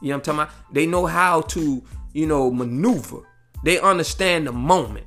You 0.00 0.10
know 0.10 0.16
what 0.16 0.28
I'm 0.28 0.36
talking 0.36 0.52
about? 0.52 0.74
They 0.74 0.86
know 0.86 1.06
how 1.06 1.40
to, 1.42 1.82
you 2.12 2.26
know, 2.26 2.50
maneuver. 2.50 3.22
They 3.64 3.80
understand 3.80 4.46
the 4.46 4.52
moment. 4.52 5.06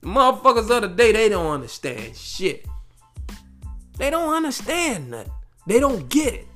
The 0.00 0.08
motherfuckers 0.08 0.70
of 0.70 0.82
the 0.82 0.88
day, 0.88 1.12
they 1.12 1.28
don't 1.28 1.46
understand 1.46 2.16
shit. 2.16 2.66
They 3.98 4.10
don't 4.10 4.32
understand 4.34 5.10
nothing. 5.10 5.32
They 5.66 5.80
don't 5.80 6.08
get 6.08 6.34
it. 6.34 6.46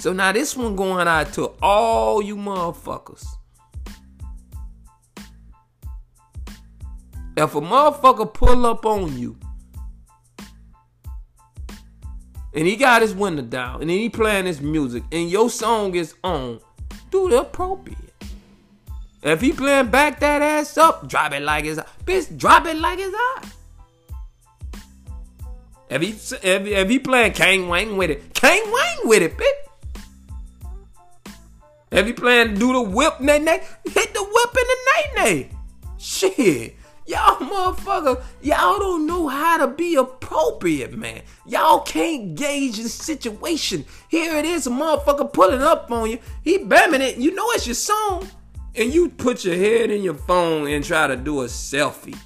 So 0.00 0.14
now 0.14 0.32
this 0.32 0.56
one 0.56 0.76
going 0.76 1.06
out 1.06 1.34
to 1.34 1.52
all 1.60 2.22
you 2.22 2.34
motherfuckers. 2.34 3.22
If 7.36 7.54
a 7.54 7.60
motherfucker 7.60 8.32
pull 8.32 8.64
up 8.64 8.86
on 8.86 9.18
you 9.18 9.36
and 12.54 12.66
he 12.66 12.76
got 12.76 13.02
his 13.02 13.14
window 13.14 13.42
down 13.42 13.82
and 13.82 13.90
he 13.90 14.08
playing 14.08 14.46
his 14.46 14.62
music 14.62 15.02
and 15.12 15.30
your 15.30 15.50
song 15.50 15.94
is 15.94 16.14
on, 16.24 16.60
do 17.10 17.28
the 17.28 17.42
appropriate. 17.42 17.98
If 19.22 19.42
he 19.42 19.52
playing 19.52 19.90
back 19.90 20.18
that 20.20 20.40
ass 20.40 20.78
up, 20.78 21.08
drop 21.08 21.32
it 21.32 21.42
like 21.42 21.66
his 21.66 21.78
bitch, 22.06 22.38
drop 22.38 22.64
it 22.66 22.78
like 22.78 22.98
his 22.98 23.12
eye. 23.14 23.48
If 25.90 26.00
he 26.00 26.08
if, 26.08 26.66
if 26.66 26.88
he 26.88 26.98
playing 26.98 27.32
Kang 27.34 27.68
Wang 27.68 27.98
with 27.98 28.08
it, 28.08 28.32
Kang 28.32 28.62
Wang 28.72 28.98
with 29.04 29.22
it, 29.22 29.36
bitch. 29.36 29.69
If 31.90 32.06
he 32.06 32.12
playing 32.12 32.54
do 32.54 32.72
the 32.72 32.82
whip 32.82 33.20
nay 33.20 33.38
nay, 33.38 33.62
hit 33.84 34.14
the 34.14 34.22
whip 34.22 34.56
in 34.56 34.66
the 34.66 34.76
nay 34.94 35.24
nay. 35.24 35.50
Shit. 35.98 36.76
Y'all 37.06 37.36
motherfucker, 37.38 38.22
y'all 38.40 38.78
don't 38.78 39.04
know 39.04 39.26
how 39.26 39.56
to 39.56 39.66
be 39.66 39.96
appropriate, 39.96 40.96
man. 40.96 41.22
Y'all 41.44 41.80
can't 41.80 42.36
gauge 42.36 42.76
the 42.76 42.88
situation. 42.88 43.84
Here 44.08 44.36
it 44.36 44.44
is, 44.44 44.68
a 44.68 44.70
motherfucker 44.70 45.32
pulling 45.32 45.60
up 45.60 45.90
on 45.90 46.08
you. 46.08 46.20
He 46.44 46.58
bamming 46.58 47.00
it. 47.00 47.16
You 47.16 47.34
know 47.34 47.50
it's 47.50 47.66
your 47.66 47.74
song. 47.74 48.28
And 48.76 48.94
you 48.94 49.08
put 49.08 49.44
your 49.44 49.56
head 49.56 49.90
in 49.90 50.04
your 50.04 50.14
phone 50.14 50.68
and 50.68 50.84
try 50.84 51.08
to 51.08 51.16
do 51.16 51.40
a 51.40 51.46
selfie. 51.46 52.16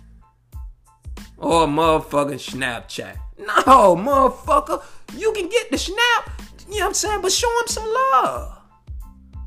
Or 1.38 1.64
a 1.64 1.66
motherfucking 1.66 2.52
Snapchat. 2.52 3.16
No, 3.38 3.96
motherfucker. 3.96 4.82
You 5.16 5.32
can 5.32 5.48
get 5.48 5.70
the 5.70 5.78
snap, 5.78 6.42
you 6.68 6.74
know 6.74 6.80
what 6.80 6.86
I'm 6.88 6.94
saying? 6.94 7.22
But 7.22 7.32
show 7.32 7.48
him 7.48 7.68
some 7.68 7.90
love. 8.12 8.58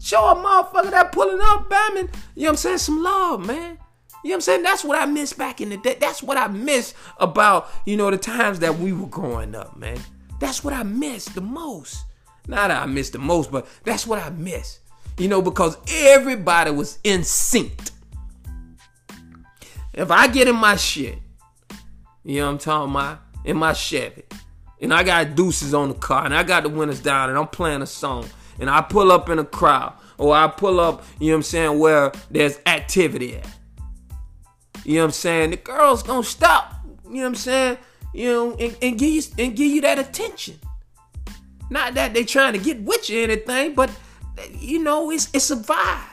Show 0.08 0.26
a 0.26 0.36
motherfucker 0.36 0.92
that 0.92 1.12
pulling 1.12 1.42
up, 1.42 1.70
bamming, 1.70 2.10
you 2.34 2.44
know 2.44 2.48
what 2.48 2.50
I'm 2.52 2.56
saying? 2.56 2.78
Some 2.78 3.04
love, 3.04 3.46
man. 3.46 3.78
You 4.24 4.30
know 4.30 4.30
what 4.30 4.34
I'm 4.36 4.40
saying? 4.40 4.64
That's 4.64 4.86
what 4.86 4.98
I 4.98 5.06
miss 5.06 5.34
back 5.34 5.60
in 5.60 5.68
the 5.68 5.76
day. 5.76 5.98
That's 6.00 6.24
what 6.24 6.38
I 6.38 6.48
miss 6.48 6.94
about, 7.18 7.70
you 7.86 7.98
know, 7.98 8.10
the 8.10 8.18
times 8.18 8.60
that 8.60 8.80
we 8.80 8.94
were 8.94 9.08
growing 9.08 9.54
up, 9.54 9.76
man. 9.76 10.00
That's 10.40 10.64
what 10.64 10.74
I 10.74 10.84
miss 10.84 11.26
the 11.26 11.42
most. 11.42 12.06
Not 12.48 12.70
that 12.70 12.84
I 12.84 12.86
miss 12.86 13.10
the 13.10 13.20
most, 13.20 13.52
but 13.52 13.68
that's 13.84 14.08
what 14.08 14.20
I 14.20 14.30
miss. 14.30 14.80
You 15.18 15.28
know, 15.28 15.42
because 15.42 15.76
everybody 15.90 16.72
was 16.72 17.00
in 17.04 17.26
sync. 17.26 17.78
If 19.94 20.10
I 20.10 20.30
get 20.30 20.48
in 20.48 20.56
my 20.56 20.78
shit, 20.78 21.20
you 22.24 22.40
know 22.40 22.46
what 22.46 22.52
I'm 22.54 22.58
talking 22.60 22.92
about? 22.92 23.20
In 23.44 23.58
my 23.58 23.74
Chevy, 23.74 24.24
and 24.82 24.94
I 24.94 25.04
got 25.04 25.36
deuces 25.36 25.74
on 25.74 25.90
the 25.90 25.96
car, 25.96 26.24
and 26.24 26.34
I 26.34 26.44
got 26.44 26.64
the 26.64 26.70
windows 26.70 27.02
down, 27.02 27.30
and 27.30 27.38
I'm 27.38 27.48
playing 27.48 27.82
a 27.82 27.86
song, 27.86 28.30
and 28.60 28.70
I 28.70 28.82
pull 28.82 29.12
up 29.12 29.30
in 29.30 29.40
a 29.40 29.46
crowd, 29.46 29.94
or 30.18 30.36
I 30.36 30.48
pull 30.48 30.80
up, 30.80 31.04
you 31.20 31.28
know 31.28 31.34
what 31.34 31.38
I'm 31.38 31.44
saying, 31.44 31.80
where 31.80 32.12
there's 32.32 32.60
activity 32.66 33.38
at. 33.38 33.48
You 34.84 34.96
know 34.96 35.02
what 35.02 35.06
I'm 35.06 35.12
saying? 35.12 35.52
The 35.52 35.58
girls 35.58 36.04
gonna 36.04 36.24
stop. 36.24 36.74
You 37.06 37.16
know 37.16 37.22
what 37.22 37.28
I'm 37.28 37.36
saying? 37.36 37.78
You 38.14 38.32
know, 38.32 38.56
and, 38.56 38.78
and 38.82 38.98
give 38.98 39.10
you 39.10 39.22
and 39.38 39.56
give 39.56 39.72
you 39.72 39.82
that 39.82 40.00
attention. 40.00 40.60
Not 41.70 41.96
that 41.96 42.14
they 42.14 42.24
trying 42.24 42.54
to 42.54 42.60
get 42.60 42.82
with 42.82 43.10
you 43.10 43.20
or 43.20 43.24
anything, 43.24 43.76
but 43.76 43.92
you 44.54 44.82
know, 44.82 45.12
it's 45.12 45.30
it's 45.34 45.52
a 45.52 45.58
vibe. 45.58 46.04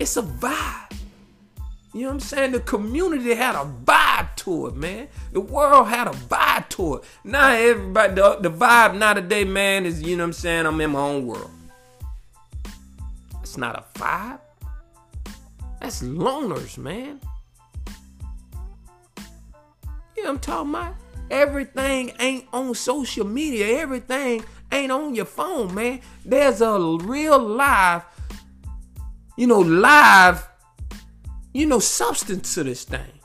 It's 0.00 0.16
a 0.16 0.22
vibe. 0.22 0.87
You 1.98 2.04
know 2.04 2.10
what 2.10 2.14
I'm 2.14 2.20
saying? 2.20 2.52
The 2.52 2.60
community 2.60 3.34
had 3.34 3.56
a 3.56 3.68
vibe 3.84 4.36
to 4.36 4.68
it, 4.68 4.76
man. 4.76 5.08
The 5.32 5.40
world 5.40 5.88
had 5.88 6.06
a 6.06 6.12
vibe 6.12 6.68
to 6.68 6.94
it. 6.94 7.04
Now 7.24 7.50
everybody, 7.50 8.14
the, 8.14 8.38
the 8.40 8.50
vibe 8.52 8.96
now 8.96 9.14
today, 9.14 9.42
man, 9.42 9.84
is 9.84 10.00
you 10.00 10.16
know 10.16 10.22
what 10.22 10.28
I'm 10.28 10.32
saying? 10.34 10.66
I'm 10.66 10.80
in 10.80 10.92
my 10.92 11.00
own 11.00 11.26
world. 11.26 11.50
It's 13.42 13.56
not 13.56 13.74
a 13.74 13.98
vibe. 13.98 14.38
That's 15.80 16.00
loners, 16.04 16.78
man. 16.78 17.20
You 20.16 20.22
know 20.22 20.22
what 20.22 20.28
I'm 20.28 20.38
talking 20.38 20.70
about? 20.70 20.94
Everything 21.32 22.12
ain't 22.20 22.44
on 22.52 22.76
social 22.76 23.26
media. 23.26 23.76
Everything 23.80 24.44
ain't 24.70 24.92
on 24.92 25.16
your 25.16 25.24
phone, 25.24 25.74
man. 25.74 26.00
There's 26.24 26.60
a 26.60 26.78
real 26.78 27.40
live, 27.40 28.04
you 29.36 29.48
know, 29.48 29.58
live, 29.58 30.48
you 31.52 31.66
know, 31.66 31.78
substance 31.78 32.54
to 32.54 32.64
this 32.64 32.84
thing. 32.84 33.20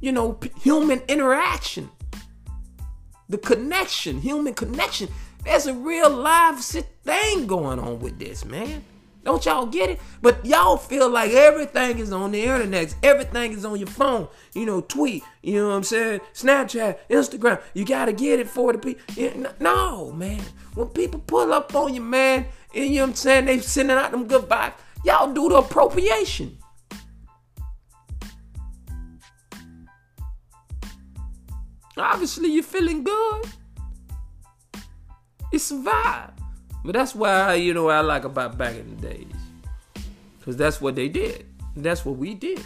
You 0.00 0.12
know, 0.12 0.34
p- 0.34 0.50
human 0.60 1.00
interaction. 1.08 1.90
The 3.28 3.38
connection, 3.38 4.20
human 4.20 4.54
connection. 4.54 5.08
There's 5.44 5.66
a 5.66 5.74
real 5.74 6.10
live 6.10 6.60
thing 6.60 7.46
going 7.46 7.78
on 7.78 8.00
with 8.00 8.18
this, 8.18 8.44
man. 8.44 8.84
Don't 9.24 9.44
y'all 9.44 9.66
get 9.66 9.90
it? 9.90 10.00
But 10.22 10.44
y'all 10.46 10.76
feel 10.78 11.10
like 11.10 11.32
everything 11.32 11.98
is 11.98 12.12
on 12.12 12.32
the 12.32 12.42
internet. 12.42 12.94
Everything 13.02 13.52
is 13.52 13.64
on 13.64 13.78
your 13.78 13.88
phone. 13.88 14.28
You 14.54 14.64
know, 14.64 14.80
tweet. 14.80 15.22
You 15.42 15.56
know 15.56 15.68
what 15.68 15.74
I'm 15.74 15.84
saying? 15.84 16.20
Snapchat, 16.32 16.98
Instagram. 17.10 17.60
You 17.74 17.84
gotta 17.84 18.12
get 18.12 18.40
it 18.40 18.48
for 18.48 18.72
the 18.72 18.78
people. 18.78 19.52
No, 19.60 20.12
man. 20.12 20.40
When 20.74 20.88
people 20.88 21.20
pull 21.26 21.52
up 21.52 21.74
on 21.74 21.94
you, 21.94 22.00
man, 22.00 22.46
and 22.74 22.86
you 22.86 22.96
know 22.96 23.02
what 23.02 23.08
I'm 23.10 23.14
saying? 23.16 23.44
They 23.46 23.58
sending 23.58 23.96
out 23.96 24.12
them 24.12 24.26
good 24.26 24.48
vibes. 24.48 24.74
Y'all 25.04 25.32
do 25.32 25.48
the 25.48 25.56
appropriation. 25.56 26.56
Obviously, 32.00 32.50
you're 32.50 32.62
feeling 32.62 33.04
good. 33.04 33.44
It's 35.52 35.70
a 35.70 35.74
vibe. 35.74 36.32
But 36.84 36.92
that's 36.94 37.14
why 37.14 37.54
you 37.54 37.74
know 37.74 37.88
I 37.88 38.00
like 38.00 38.24
about 38.24 38.56
back 38.56 38.76
in 38.76 38.96
the 38.96 39.08
days, 39.08 39.26
because 40.38 40.56
that's 40.56 40.80
what 40.80 40.94
they 40.94 41.08
did. 41.08 41.46
That's 41.76 42.04
what 42.04 42.16
we 42.16 42.34
did. 42.34 42.64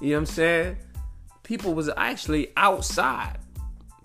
You 0.00 0.10
know 0.10 0.14
what 0.14 0.18
I'm 0.18 0.26
saying? 0.26 0.76
People 1.42 1.74
was 1.74 1.90
actually 1.96 2.52
outside 2.56 3.38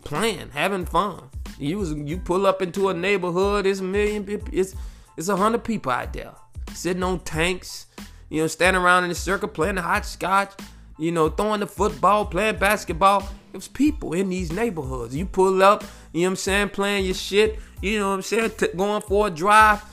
playing, 0.04 0.50
having 0.52 0.86
fun. 0.86 1.30
You 1.58 1.80
was 1.80 1.94
you 1.94 2.18
pull 2.18 2.46
up 2.46 2.62
into 2.62 2.90
a 2.90 2.94
neighborhood, 2.94 3.66
it's 3.66 3.80
a 3.80 3.84
million 3.84 4.26
it's 4.52 4.76
it's 5.18 5.30
a 5.30 5.36
hundred 5.36 5.64
people 5.64 5.92
out 5.92 6.12
there 6.12 6.34
sitting 6.74 7.04
on 7.04 7.20
tanks, 7.22 7.88
you 8.30 8.42
know, 8.42 8.48
standing 8.48 8.82
around 8.82 9.06
in 9.06 9.12
a 9.12 9.16
circle 9.16 9.48
playing 9.48 9.76
the 9.76 9.82
hopscotch, 9.82 10.54
you 10.98 11.12
know, 11.12 11.30
throwing 11.30 11.60
the 11.60 11.68
football, 11.68 12.26
playing 12.26 12.58
basketball. 12.58 13.28
It 13.54 13.58
was 13.58 13.68
people 13.68 14.14
in 14.14 14.30
these 14.30 14.52
neighborhoods. 14.52 15.16
You 15.16 15.26
pull 15.26 15.64
up, 15.64 15.84
you 16.12 16.22
know 16.22 16.28
what 16.28 16.32
I'm 16.32 16.36
saying, 16.36 16.70
playing 16.70 17.06
your 17.06 17.14
shit, 17.14 17.60
you 17.82 18.00
know 18.00 18.10
what 18.10 18.16
I'm 18.16 18.22
saying, 18.22 18.52
T- 18.58 18.68
going 18.76 19.02
for 19.02 19.28
a 19.28 19.30
drive. 19.30 19.84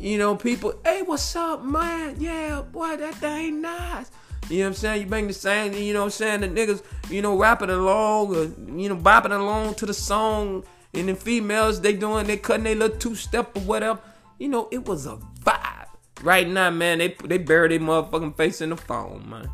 You 0.00 0.16
know, 0.16 0.34
people, 0.34 0.74
hey, 0.84 1.02
what's 1.02 1.36
up, 1.36 1.62
man? 1.62 2.16
Yeah, 2.18 2.62
boy, 2.62 2.96
that 2.96 3.14
thing 3.16 3.60
nice. 3.60 4.10
You 4.48 4.58
know 4.58 4.64
what 4.64 4.68
I'm 4.68 4.74
saying? 4.74 5.00
You 5.02 5.06
bring 5.06 5.26
the 5.26 5.34
same, 5.34 5.72
you 5.74 5.92
know 5.92 6.00
what 6.00 6.04
I'm 6.06 6.10
saying? 6.10 6.40
The 6.40 6.48
niggas, 6.48 6.82
you 7.10 7.22
know, 7.22 7.36
rapping 7.38 7.70
along, 7.70 8.34
or, 8.34 8.44
you 8.78 8.88
know, 8.88 8.96
bopping 8.96 9.32
along 9.32 9.74
to 9.76 9.86
the 9.86 9.94
song. 9.94 10.64
And 10.94 11.08
the 11.08 11.14
females, 11.14 11.80
they 11.80 11.92
doing, 11.94 12.26
they 12.26 12.36
cutting 12.36 12.64
their 12.64 12.76
little 12.76 12.96
two 12.96 13.14
step 13.14 13.56
or 13.56 13.60
whatever. 13.60 14.00
You 14.38 14.48
know, 14.48 14.68
it 14.70 14.86
was 14.86 15.06
a 15.06 15.18
vibe. 15.42 15.88
Right 16.22 16.48
now, 16.48 16.70
man, 16.70 16.98
they 16.98 17.16
they 17.24 17.38
bury 17.38 17.68
their 17.68 17.80
motherfucking 17.80 18.36
face 18.36 18.60
in 18.60 18.70
the 18.70 18.76
phone, 18.76 19.28
man. 19.28 19.50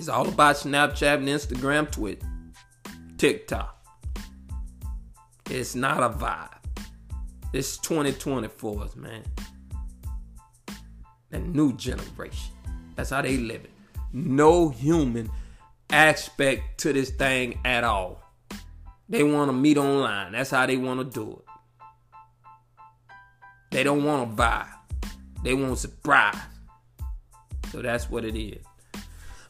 It's 0.00 0.08
all 0.08 0.26
about 0.26 0.56
Snapchat 0.56 1.16
and 1.16 1.28
Instagram, 1.28 1.90
Twitter, 1.90 2.26
TikTok. 3.18 3.84
It's 5.50 5.74
not 5.74 6.02
a 6.02 6.08
vibe. 6.08 6.56
It's 7.52 7.76
2024, 7.76 8.92
man. 8.96 9.22
The 11.28 11.40
new 11.40 11.74
generation. 11.74 12.54
That's 12.96 13.10
how 13.10 13.20
they 13.20 13.36
live 13.36 13.66
it. 13.66 13.72
No 14.14 14.70
human 14.70 15.30
aspect 15.90 16.80
to 16.80 16.94
this 16.94 17.10
thing 17.10 17.60
at 17.66 17.84
all. 17.84 18.22
They 19.06 19.22
want 19.22 19.50
to 19.50 19.52
meet 19.52 19.76
online. 19.76 20.32
That's 20.32 20.48
how 20.48 20.64
they 20.64 20.78
want 20.78 21.00
to 21.00 21.04
do 21.04 21.32
it. 21.32 21.44
They 23.70 23.82
don't 23.82 24.02
want 24.02 24.34
to 24.34 24.42
vibe. 24.42 24.66
They 25.44 25.52
want 25.52 25.76
surprise. 25.76 26.38
So 27.70 27.82
that's 27.82 28.08
what 28.08 28.24
it 28.24 28.34
is. 28.34 28.64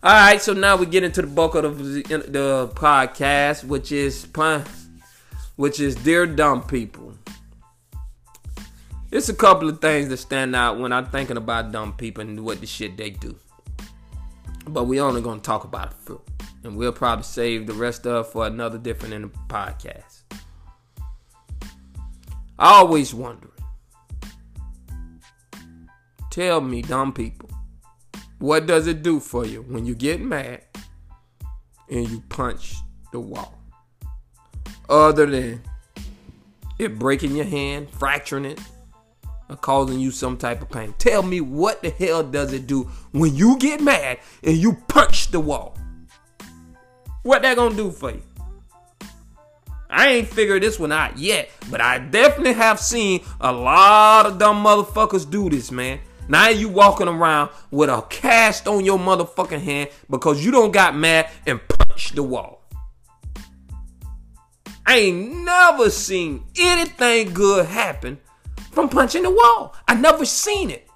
All 0.03 0.13
right, 0.13 0.41
so 0.41 0.55
now 0.55 0.77
we 0.77 0.87
get 0.87 1.05
into 1.05 1.21
the 1.21 1.29
bulk 1.29 1.55
of 1.55 1.77
the, 1.77 2.03
the 2.27 2.73
podcast, 2.75 3.65
which 3.65 3.93
is 3.93 4.27
which 5.57 5.79
is 5.79 5.95
dear 5.95 6.25
dumb 6.25 6.63
people. 6.63 7.13
It's 9.11 9.29
a 9.29 9.35
couple 9.35 9.69
of 9.69 9.83
things 9.83 10.09
that 10.09 10.17
stand 10.17 10.57
out 10.57 10.79
when 10.79 10.91
I'm 10.91 11.05
thinking 11.05 11.37
about 11.37 11.71
dumb 11.71 11.93
people 11.93 12.23
and 12.23 12.41
what 12.43 12.63
the 12.63 12.67
shit 12.67 12.97
they 12.97 13.11
do. 13.11 13.37
But 14.67 14.85
we 14.85 15.03
only 15.03 15.21
gonna 15.21 15.43
talk 15.43 15.65
about 15.65 15.93
a 15.93 15.97
few, 15.97 16.23
and 16.65 16.77
we'll 16.77 16.93
probably 16.93 17.25
save 17.25 17.67
the 17.67 17.75
rest 17.75 18.07
of 18.07 18.33
for 18.33 18.47
another 18.47 18.79
different 18.79 19.13
in 19.13 19.21
the 19.21 19.29
podcast. 19.49 20.23
I 22.59 22.79
always 22.79 23.13
wondering. 23.13 23.53
Tell 26.31 26.63
me, 26.63 26.81
dumb 26.81 27.13
people, 27.13 27.50
what 28.41 28.67
does 28.67 28.87
it 28.87 29.03
do 29.03 29.21
for 29.21 29.47
you 29.47 29.63
when 29.63 29.87
you 29.87 29.95
get 29.95 30.21
mad 30.21 30.63
and 31.91 32.09
you 32.09 32.23
punch 32.29 32.77
the 33.13 33.21
wall. 33.21 33.55
Other 34.89 35.27
than 35.27 35.63
it 36.79 36.99
breaking 36.99 37.37
your 37.37 37.45
hand, 37.45 37.91
fracturing 37.91 38.47
it, 38.47 38.61
or 39.51 39.57
causing 39.57 40.01
you 40.01 40.11
some 40.11 40.37
type 40.37 40.63
of 40.63 40.71
pain. 40.71 40.95
Tell 40.99 41.23
me 41.23 41.41
what 41.41 41.83
the 41.83 41.91
hell 41.91 42.23
does 42.23 42.53
it 42.53 42.67
do 42.67 42.85
when 43.13 43.35
you 43.35 43.59
get 43.59 43.81
mad 43.81 44.19
and 44.43 44.57
you 44.57 44.73
punch 44.89 45.31
the 45.31 45.41
wall? 45.41 45.77
What 47.23 47.43
that 47.43 47.57
gonna 47.57 47.77
do 47.77 47.91
for 47.91 48.13
you? 48.13 48.23
I 49.91 50.07
ain't 50.09 50.29
figured 50.29 50.63
this 50.63 50.79
one 50.79 50.93
out 50.93 51.19
yet, 51.19 51.51
but 51.71 51.81
I 51.81 51.99
definitely 51.99 52.55
have 52.55 52.81
seen 52.81 53.23
a 53.41 53.53
lot 53.53 54.25
of 54.25 54.39
dumb 54.39 54.65
motherfuckers 54.65 55.29
do 55.29 55.51
this, 55.51 55.71
man. 55.71 56.01
Now 56.31 56.49
you 56.49 56.69
walking 56.69 57.09
around 57.09 57.51
with 57.73 57.91
a 57.91 58.03
cast 58.03 58.69
on 58.69 58.85
your 58.85 59.01
motherfucking 59.01 59.63
hand 59.63 59.91
because 60.09 60.45
you 60.45 60.53
don't 60.53 60.71
got 60.71 60.95
mad 60.95 61.29
and 61.45 61.61
punched 61.67 62.15
the 62.15 62.23
wall. 62.23 62.63
I 64.87 64.99
ain't 64.99 65.45
never 65.45 65.91
seen 65.91 66.45
anything 66.57 67.35
good 67.35 67.67
happen 67.67 68.17
from 68.71 68.89
punching 68.89 69.25
the 69.25 69.31
wall. 69.31 69.75
I 69.89 69.97
never 69.97 70.25
seen 70.25 70.71
it. 70.71 70.89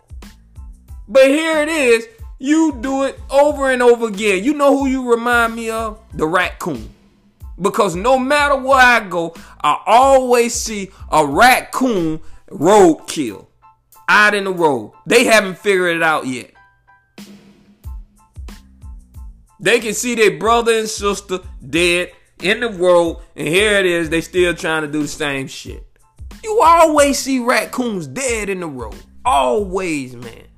But 1.09 1.27
here 1.27 1.63
it 1.63 1.69
is. 1.69 2.07
You 2.39 2.79
do 2.81 3.03
it 3.03 3.19
over 3.29 3.73
and 3.73 3.83
over 3.83 4.07
again. 4.07 4.45
You 4.45 4.55
know 4.55 4.79
who 4.79 4.87
you 4.87 5.11
remind 5.11 5.57
me 5.57 5.69
of? 5.69 6.01
The 6.13 6.29
raccoon. 6.29 6.91
Because 7.61 7.97
no 7.97 8.21
matter 8.21 8.55
where 8.55 8.79
I 8.79 9.01
go, 9.01 9.35
I 9.61 9.83
always 9.85 10.55
see 10.55 10.93
a 11.11 11.27
raccoon 11.27 12.21
roadkill 12.51 13.49
out 14.09 14.35
in 14.35 14.45
the 14.45 14.53
road. 14.53 14.93
They 15.07 15.25
haven't 15.25 15.59
figured 15.59 15.97
it 15.97 16.03
out 16.03 16.27
yet. 16.27 16.53
They 19.61 19.81
can 19.81 19.95
see 19.95 20.15
their 20.15 20.39
brother 20.39 20.79
and 20.79 20.89
sister 20.89 21.39
dead 21.67 22.13
in 22.43 22.61
the 22.61 22.69
road, 22.69 23.23
and 23.35 23.49
here 23.49 23.79
it 23.79 23.87
is, 23.87 24.11
they 24.11 24.21
still 24.21 24.55
trying 24.55 24.83
to 24.83 24.89
do 24.89 25.03
the 25.03 25.09
same 25.09 25.47
shit. 25.47 25.87
You 26.43 26.61
always 26.63 27.19
see 27.19 27.39
raccoons 27.39 28.07
dead 28.07 28.51
in 28.51 28.61
the 28.61 28.67
road. 28.67 28.97
Always, 29.25 30.15
man. 30.15 30.49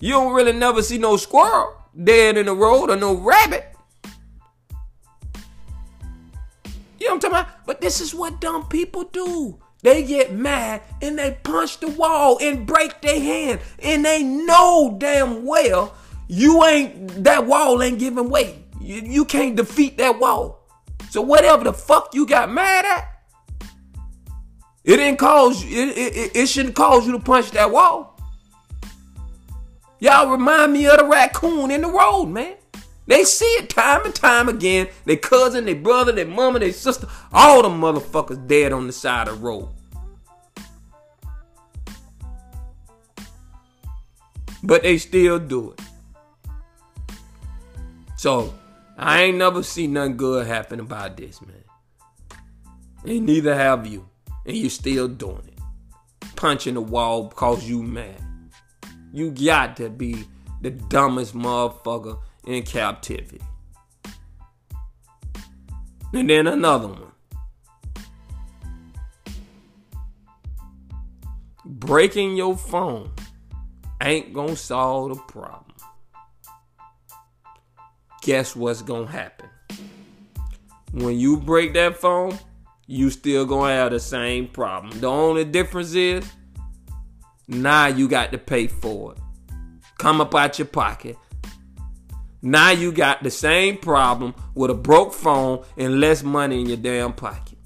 You 0.00 0.12
don't 0.12 0.32
really 0.32 0.52
never 0.52 0.82
see 0.82 0.98
no 0.98 1.16
squirrel 1.16 1.74
dead 2.02 2.38
in 2.38 2.46
the 2.46 2.54
road 2.54 2.90
or 2.90 2.96
no 2.96 3.14
rabbit. 3.14 3.70
You 6.98 7.08
know 7.08 7.16
what 7.16 7.24
I'm 7.26 7.32
talking 7.32 7.36
about? 7.36 7.66
But 7.66 7.80
this 7.82 8.00
is 8.00 8.14
what 8.14 8.40
dumb 8.40 8.66
people 8.68 9.04
do. 9.04 9.60
They 9.84 10.02
get 10.02 10.32
mad 10.32 10.80
and 11.02 11.18
they 11.18 11.36
punch 11.42 11.78
the 11.78 11.88
wall 11.88 12.38
and 12.40 12.66
break 12.66 13.02
their 13.02 13.20
hand. 13.20 13.60
And 13.80 14.02
they 14.02 14.22
know 14.22 14.96
damn 14.98 15.44
well 15.44 15.94
you 16.26 16.64
ain't, 16.64 17.22
that 17.24 17.46
wall 17.46 17.82
ain't 17.82 17.98
giving 17.98 18.30
way. 18.30 18.64
You, 18.80 19.02
you 19.02 19.24
can't 19.26 19.56
defeat 19.56 19.98
that 19.98 20.18
wall. 20.18 20.66
So 21.10 21.20
whatever 21.20 21.64
the 21.64 21.74
fuck 21.74 22.14
you 22.14 22.26
got 22.26 22.50
mad 22.50 22.86
at, 22.86 23.04
it 24.84 24.96
didn't 24.96 25.18
cause 25.18 25.62
it, 25.62 25.68
it, 25.68 26.34
it 26.34 26.46
shouldn't 26.46 26.74
cause 26.74 27.06
you 27.06 27.12
to 27.12 27.18
punch 27.18 27.50
that 27.50 27.70
wall. 27.70 28.18
Y'all 30.00 30.30
remind 30.30 30.72
me 30.72 30.86
of 30.86 30.96
the 30.96 31.04
raccoon 31.04 31.70
in 31.70 31.82
the 31.82 31.88
road, 31.88 32.26
man. 32.26 32.56
They 33.06 33.24
see 33.24 33.44
it 33.44 33.68
time 33.68 34.04
and 34.04 34.14
time 34.14 34.48
again. 34.48 34.88
Their 35.04 35.16
cousin, 35.16 35.66
their 35.66 35.74
brother, 35.74 36.12
their 36.12 36.26
mama, 36.26 36.58
their 36.58 36.72
sister, 36.72 37.06
all 37.32 37.62
the 37.62 37.68
motherfuckers 37.68 38.46
dead 38.46 38.72
on 38.72 38.86
the 38.86 38.92
side 38.92 39.28
of 39.28 39.40
the 39.40 39.44
road. 39.44 39.68
But 44.62 44.82
they 44.82 44.96
still 44.96 45.38
do 45.38 45.72
it. 45.72 45.80
So, 48.16 48.54
I 48.96 49.24
ain't 49.24 49.36
never 49.36 49.62
seen 49.62 49.92
nothing 49.92 50.16
good 50.16 50.46
happen 50.46 50.80
about 50.80 51.18
this, 51.18 51.42
man. 51.42 51.64
And 53.04 53.26
neither 53.26 53.54
have 53.54 53.86
you. 53.86 54.08
And 54.46 54.56
you 54.56 54.70
still 54.70 55.08
doing 55.08 55.42
it. 55.46 56.28
Punching 56.36 56.74
the 56.74 56.80
wall 56.80 57.24
because 57.24 57.68
you 57.68 57.82
mad. 57.82 58.22
You 59.12 59.30
got 59.30 59.76
to 59.76 59.90
be 59.90 60.24
the 60.62 60.70
dumbest 60.70 61.34
motherfucker 61.34 62.18
in 62.46 62.62
captivity. 62.62 63.40
And 66.12 66.30
then 66.30 66.46
another 66.46 66.88
one. 66.88 67.12
Breaking 71.64 72.36
your 72.36 72.56
phone 72.56 73.10
ain't 74.00 74.32
gonna 74.32 74.56
solve 74.56 75.14
the 75.14 75.22
problem. 75.22 75.74
Guess 78.22 78.54
what's 78.54 78.82
gonna 78.82 79.06
happen? 79.06 79.48
When 80.92 81.18
you 81.18 81.36
break 81.38 81.74
that 81.74 81.96
phone, 81.96 82.38
you 82.86 83.10
still 83.10 83.44
gonna 83.44 83.74
have 83.74 83.90
the 83.90 84.00
same 84.00 84.46
problem. 84.48 85.00
The 85.00 85.08
only 85.08 85.44
difference 85.44 85.94
is 85.94 86.24
now 87.48 87.86
you 87.86 88.08
got 88.08 88.30
to 88.32 88.38
pay 88.38 88.66
for 88.66 89.12
it. 89.12 89.18
Come 89.98 90.20
up 90.20 90.34
out 90.34 90.58
your 90.58 90.66
pocket 90.66 91.16
now 92.44 92.70
you 92.70 92.92
got 92.92 93.22
the 93.22 93.30
same 93.30 93.78
problem 93.78 94.34
with 94.54 94.70
a 94.70 94.74
broke 94.74 95.14
phone 95.14 95.64
and 95.78 95.98
less 95.98 96.22
money 96.22 96.60
in 96.60 96.66
your 96.66 96.76
damn 96.76 97.14
pocket. 97.14 97.56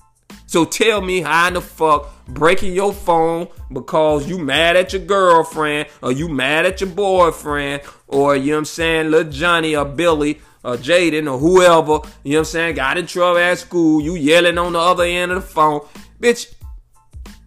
So 0.47 0.65
tell 0.65 1.03
me 1.03 1.21
how 1.21 1.49
in 1.49 1.55
the 1.55 1.61
fuck 1.61 2.25
breaking 2.27 2.73
your 2.73 2.93
phone 2.93 3.49
because 3.73 4.27
you 4.29 4.39
mad 4.39 4.77
at 4.77 4.93
your 4.93 5.03
girlfriend 5.03 5.89
or 6.01 6.13
you 6.13 6.29
mad 6.29 6.65
at 6.65 6.81
your 6.81 6.91
boyfriend 6.91 7.83
or 8.07 8.37
you 8.37 8.47
know 8.47 8.53
what 8.53 8.59
I'm 8.59 8.65
saying, 8.65 9.11
little 9.11 9.33
Johnny 9.33 9.77
or 9.77 9.85
Billy 9.85 10.41
or 10.63 10.77
Jaden 10.77 11.31
or 11.31 11.39
whoever, 11.39 12.09
you 12.23 12.33
know 12.33 12.39
what 12.39 12.39
I'm 12.39 12.45
saying, 12.45 12.75
got 12.77 12.97
in 12.97 13.07
trouble 13.07 13.39
at 13.39 13.59
school, 13.59 14.01
you 14.01 14.15
yelling 14.15 14.59
on 14.59 14.73
the 14.73 14.79
other 14.79 15.05
end 15.05 15.33
of 15.33 15.43
the 15.43 15.49
phone. 15.49 15.81
Bitch, 16.21 16.55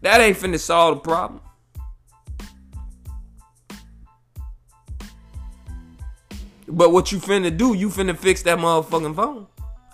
that 0.01 0.19
ain't 0.19 0.37
finna 0.37 0.59
solve 0.59 0.95
the 0.95 1.01
problem. 1.01 1.41
But 6.71 6.93
what 6.93 7.12
you 7.12 7.19
finna 7.19 7.55
do, 7.55 7.73
you 7.73 7.89
finna 7.89 8.17
fix 8.17 8.43
that 8.43 8.57
motherfucking 8.57 9.15
phone. 9.15 9.47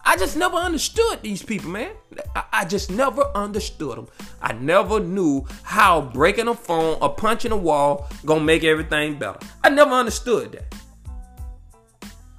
I 0.05 0.15
just 0.15 0.37
never 0.37 0.55
understood 0.55 1.21
these 1.21 1.41
people, 1.41 1.69
man. 1.71 1.91
I, 2.35 2.43
I, 2.53 2.65
just 2.65 2.91
never 2.91 3.23
understood 3.35 3.97
them. 3.97 4.07
I 4.41 4.53
never 4.53 5.01
knew 5.01 5.45
how 5.63 5.99
breaking 6.01 6.47
a 6.47 6.53
phone 6.53 6.97
or 7.01 7.13
punching 7.13 7.51
a 7.51 7.57
wall 7.57 8.07
gonna 8.25 8.43
make 8.43 8.63
everything 8.63 9.19
better. 9.19 9.39
I 9.63 9.69
never 9.69 9.91
understood 9.91 10.53
that. 10.53 10.75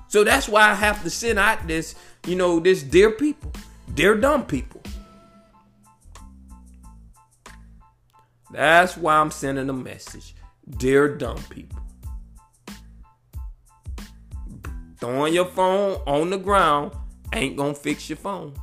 So 0.06 0.24
that's 0.24 0.48
why 0.48 0.70
I 0.70 0.74
have 0.74 1.02
to 1.02 1.10
send 1.10 1.38
out 1.38 1.66
this, 1.66 1.94
you 2.26 2.36
know, 2.36 2.58
this 2.58 2.82
dear 2.82 3.10
people, 3.10 3.52
dear 3.92 4.14
dumb 4.14 4.46
people. 4.46 4.80
That's 8.50 8.96
why 8.96 9.16
I'm 9.16 9.30
sending 9.30 9.68
a 9.68 9.74
message, 9.74 10.34
dear 10.78 11.14
dumb 11.14 11.42
people. 11.50 11.82
Throwing 14.98 15.32
your 15.32 15.46
phone 15.46 16.00
on 16.06 16.30
the 16.30 16.38
ground 16.38 16.92
ain't 17.32 17.56
gonna 17.56 17.74
fix 17.74 18.08
your 18.08 18.16
phone. 18.16 18.54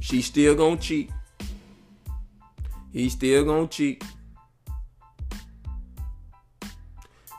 She 0.00 0.22
still 0.22 0.54
gonna 0.54 0.76
cheat. 0.76 1.10
He 2.92 3.08
still 3.08 3.44
gonna 3.44 3.66
cheat. 3.68 4.04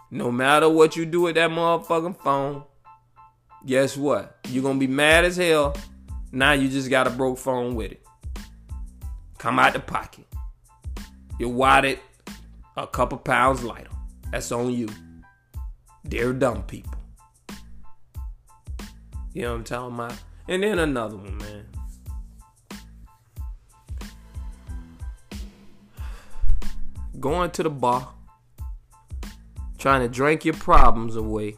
No 0.09 0.31
matter 0.31 0.69
what 0.69 0.95
you 0.95 1.05
do 1.05 1.21
with 1.21 1.35
that 1.35 1.49
motherfucking 1.49 2.17
phone, 2.21 2.63
guess 3.65 3.97
what? 3.97 4.37
You're 4.49 4.63
gonna 4.63 4.79
be 4.79 4.87
mad 4.87 5.25
as 5.25 5.35
hell. 5.35 5.75
Now 6.31 6.53
you 6.53 6.69
just 6.69 6.89
got 6.89 7.07
a 7.07 7.09
broke 7.09 7.37
phone 7.37 7.75
with 7.75 7.91
it. 7.91 8.05
Come 9.37 9.59
out 9.59 9.73
the 9.73 9.79
pocket. 9.79 10.25
Your 11.39 11.49
wallet 11.49 11.99
a 12.77 12.85
couple 12.85 13.17
pounds 13.17 13.63
lighter. 13.63 13.89
That's 14.31 14.51
on 14.51 14.71
you. 14.71 14.87
They're 16.03 16.31
dumb 16.31 16.63
people. 16.63 16.93
You 19.33 19.41
know 19.43 19.51
what 19.51 19.57
I'm 19.57 19.63
talking 19.63 19.95
about? 19.95 20.13
And 20.47 20.63
then 20.63 20.79
another 20.79 21.17
one, 21.17 21.37
man. 21.37 21.65
Going 27.19 27.49
to 27.51 27.63
the 27.63 27.69
bar, 27.71 28.09
trying 29.79 30.01
to 30.01 30.07
drink 30.07 30.45
your 30.45 30.53
problems 30.53 31.15
away. 31.15 31.55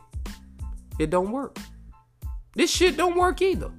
It 0.97 1.09
don't 1.09 1.32
work. 1.32 1.57
This 2.55 2.72
shit 2.72 2.95
don't 2.95 3.17
work 3.17 3.41
either. 3.41 3.72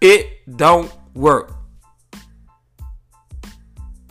It 0.00 0.56
don't 0.56 0.92
work. 1.14 1.63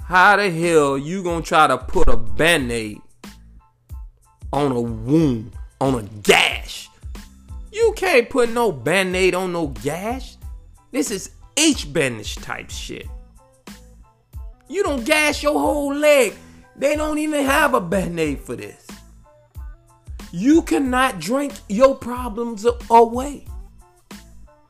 How 0.06 0.36
the 0.36 0.52
hell 0.52 0.98
you 0.98 1.24
gonna 1.24 1.42
try 1.42 1.68
to 1.68 1.78
put 1.78 2.10
a 2.10 2.18
band-aid 2.18 3.02
on 4.52 4.72
a 4.72 4.82
wound, 4.82 5.54
on 5.80 5.96
a 5.96 6.04
gash? 6.22 6.90
You 7.72 7.94
can't 7.96 8.30
put 8.30 8.50
no 8.52 8.72
band-aid 8.72 9.34
on 9.34 9.54
no 9.54 9.68
gash. 9.68 10.38
This 10.92 11.10
is 11.10 11.32
H-bandage 11.56 12.36
type 12.36 12.70
shit. 12.70 13.08
You 14.68 14.84
don't 14.84 15.06
gash 15.06 15.42
your 15.44 15.60
whole 15.60 15.94
leg. 15.94 16.34
They 16.76 16.96
don't 16.96 17.20
even 17.20 17.46
have 17.46 17.74
a 17.74 17.82
band-aid 17.82 18.40
for 18.42 18.56
this. 18.56 18.88
You 20.32 20.64
cannot 20.64 21.20
drink 21.20 21.54
your 21.70 21.96
problems 21.96 22.66
away. 22.90 23.46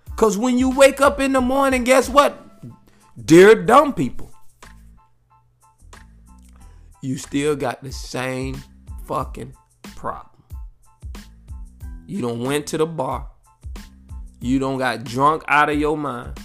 Because 0.05 0.37
when 0.37 0.57
you 0.57 0.69
wake 0.69 1.01
up 1.01 1.19
in 1.19 1.31
the 1.33 1.41
morning, 1.41 1.83
guess 1.83 2.09
what? 2.09 2.39
Dear 3.25 3.55
dumb 3.55 3.93
people, 3.93 4.32
you 7.03 7.17
still 7.17 7.53
got 7.53 7.83
the 7.83 7.91
same 7.91 8.63
fucking 9.05 9.53
problem. 9.97 10.41
You 12.07 12.21
don't 12.21 12.39
went 12.39 12.65
to 12.67 12.77
the 12.77 12.85
bar. 12.85 13.27
You 14.39 14.57
don't 14.57 14.77
got 14.77 15.03
drunk 15.03 15.43
out 15.49 15.69
of 15.69 15.77
your 15.77 15.97
mind. 15.97 16.39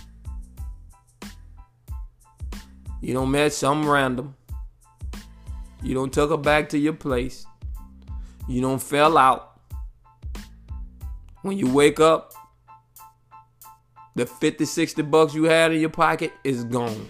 You 3.01 3.15
don't 3.15 3.31
met 3.31 3.53
some 3.53 3.89
random. 3.89 4.35
You 5.81 5.95
don't 5.95 6.13
took 6.13 6.31
her 6.31 6.37
back 6.37 6.69
to 6.71 6.79
your 6.79 6.93
place. 6.93 7.47
You 8.49 8.61
don't 8.61 8.83
fell 8.83 9.17
out. 9.17 9.61
When 11.43 11.57
you 11.57 11.73
wake 11.73 12.01
up, 12.01 12.33
the 14.17 14.27
50, 14.27 14.65
60 14.65 15.03
bucks 15.03 15.35
you 15.35 15.45
had 15.45 15.73
in 15.73 15.81
your 15.81 15.91
pocket 15.91 16.33
is 16.43 16.65
gone. 16.65 17.09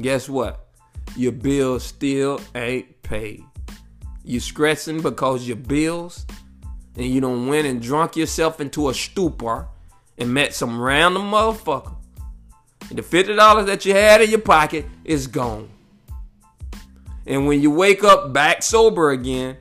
Guess 0.00 0.28
what? 0.28 0.68
Your 1.16 1.32
bill 1.32 1.80
still 1.80 2.40
ain't 2.54 3.02
paid. 3.02 3.44
You 4.24 4.40
stressing 4.40 5.00
because 5.00 5.46
your 5.46 5.56
bills 5.56 6.26
and 6.96 7.06
you 7.06 7.20
don't 7.20 7.46
went 7.46 7.66
and 7.66 7.80
drunk 7.80 8.16
yourself 8.16 8.60
into 8.60 8.88
a 8.88 8.94
stupor 8.94 9.68
and 10.18 10.32
met 10.32 10.54
some 10.54 10.80
random 10.80 11.30
motherfucker. 11.30 11.94
And 12.88 12.98
the 12.98 13.02
$50 13.02 13.66
that 13.66 13.84
you 13.84 13.92
had 13.92 14.20
in 14.20 14.30
your 14.30 14.40
pocket 14.40 14.86
is 15.04 15.26
gone. 15.26 15.68
And 17.26 17.46
when 17.46 17.60
you 17.60 17.70
wake 17.70 18.04
up 18.04 18.32
back 18.32 18.62
sober 18.62 19.10
again, 19.10 19.56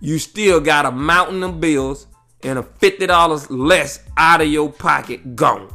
you 0.00 0.18
still 0.18 0.60
got 0.60 0.84
a 0.84 0.90
mountain 0.90 1.42
of 1.42 1.60
bills 1.60 2.06
and 2.42 2.58
a 2.58 2.62
$50 2.62 3.46
less 3.48 4.00
out 4.16 4.42
of 4.42 4.48
your 4.48 4.70
pocket 4.70 5.34
gone. 5.34 5.73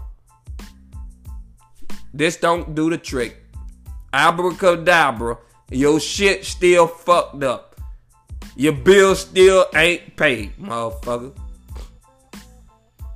This 2.13 2.37
don't 2.37 2.75
do 2.75 2.89
the 2.89 2.97
trick. 2.97 3.37
Abracadabra, 4.13 5.37
your 5.69 5.99
shit 5.99 6.45
still 6.45 6.87
fucked 6.87 7.43
up. 7.43 7.79
Your 8.55 8.73
bill 8.73 9.15
still 9.15 9.65
ain't 9.75 10.15
paid, 10.15 10.57
motherfucker. 10.57 11.37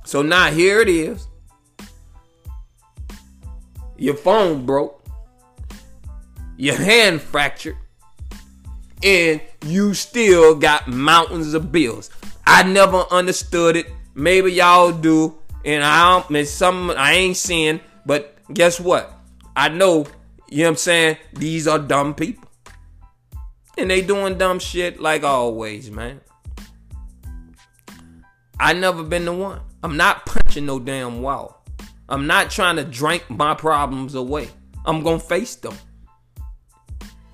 So 0.04 0.22
now 0.22 0.50
here 0.50 0.80
it 0.80 0.88
is. 0.88 1.26
Your 3.96 4.14
phone 4.14 4.64
broke. 4.64 5.04
Your 6.56 6.76
hand 6.76 7.20
fractured. 7.20 7.76
And 9.02 9.40
you 9.66 9.92
still 9.94 10.54
got 10.54 10.88
mountains 10.88 11.52
of 11.52 11.72
bills. 11.72 12.10
I 12.46 12.62
never 12.62 13.04
understood 13.10 13.76
it. 13.76 13.86
Maybe 14.14 14.52
y'all 14.52 14.92
do. 14.92 15.36
And 15.64 15.82
I 15.82 16.22
don't, 16.28 16.46
some 16.46 16.90
I 16.90 17.12
ain't 17.12 17.36
seeing, 17.36 17.80
but 18.06 18.33
guess 18.52 18.80
what? 18.80 19.12
I 19.56 19.68
know, 19.68 20.06
you 20.48 20.58
know 20.58 20.64
what 20.64 20.68
I'm 20.70 20.76
saying? 20.76 21.16
These 21.32 21.66
are 21.66 21.78
dumb 21.78 22.14
people. 22.14 22.48
And 23.76 23.90
they 23.90 24.02
doing 24.02 24.38
dumb 24.38 24.58
shit 24.58 25.00
like 25.00 25.24
always, 25.24 25.90
man. 25.90 26.20
I 28.60 28.72
never 28.72 29.02
been 29.02 29.24
the 29.24 29.32
one. 29.32 29.60
I'm 29.82 29.96
not 29.96 30.26
punching 30.26 30.66
no 30.66 30.78
damn 30.78 31.22
wall. 31.22 31.64
I'm 32.08 32.26
not 32.26 32.50
trying 32.50 32.76
to 32.76 32.84
drink 32.84 33.28
my 33.28 33.54
problems 33.54 34.14
away. 34.14 34.48
I'm 34.84 35.02
gonna 35.02 35.18
face 35.18 35.56
them. 35.56 35.76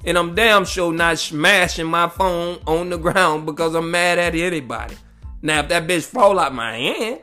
And 0.04 0.16
I'm 0.16 0.34
damn 0.34 0.64
sure 0.64 0.92
not 0.92 1.18
smashing 1.18 1.86
my 1.86 2.08
phone 2.08 2.58
on 2.66 2.88
the 2.88 2.96
ground 2.96 3.44
because 3.44 3.74
I'm 3.74 3.90
mad 3.90 4.18
at 4.18 4.34
anybody. 4.34 4.96
Now, 5.42 5.60
if 5.60 5.68
that 5.68 5.86
bitch 5.86 6.04
fall 6.04 6.38
out 6.38 6.54
my 6.54 6.74
hand, 6.74 7.20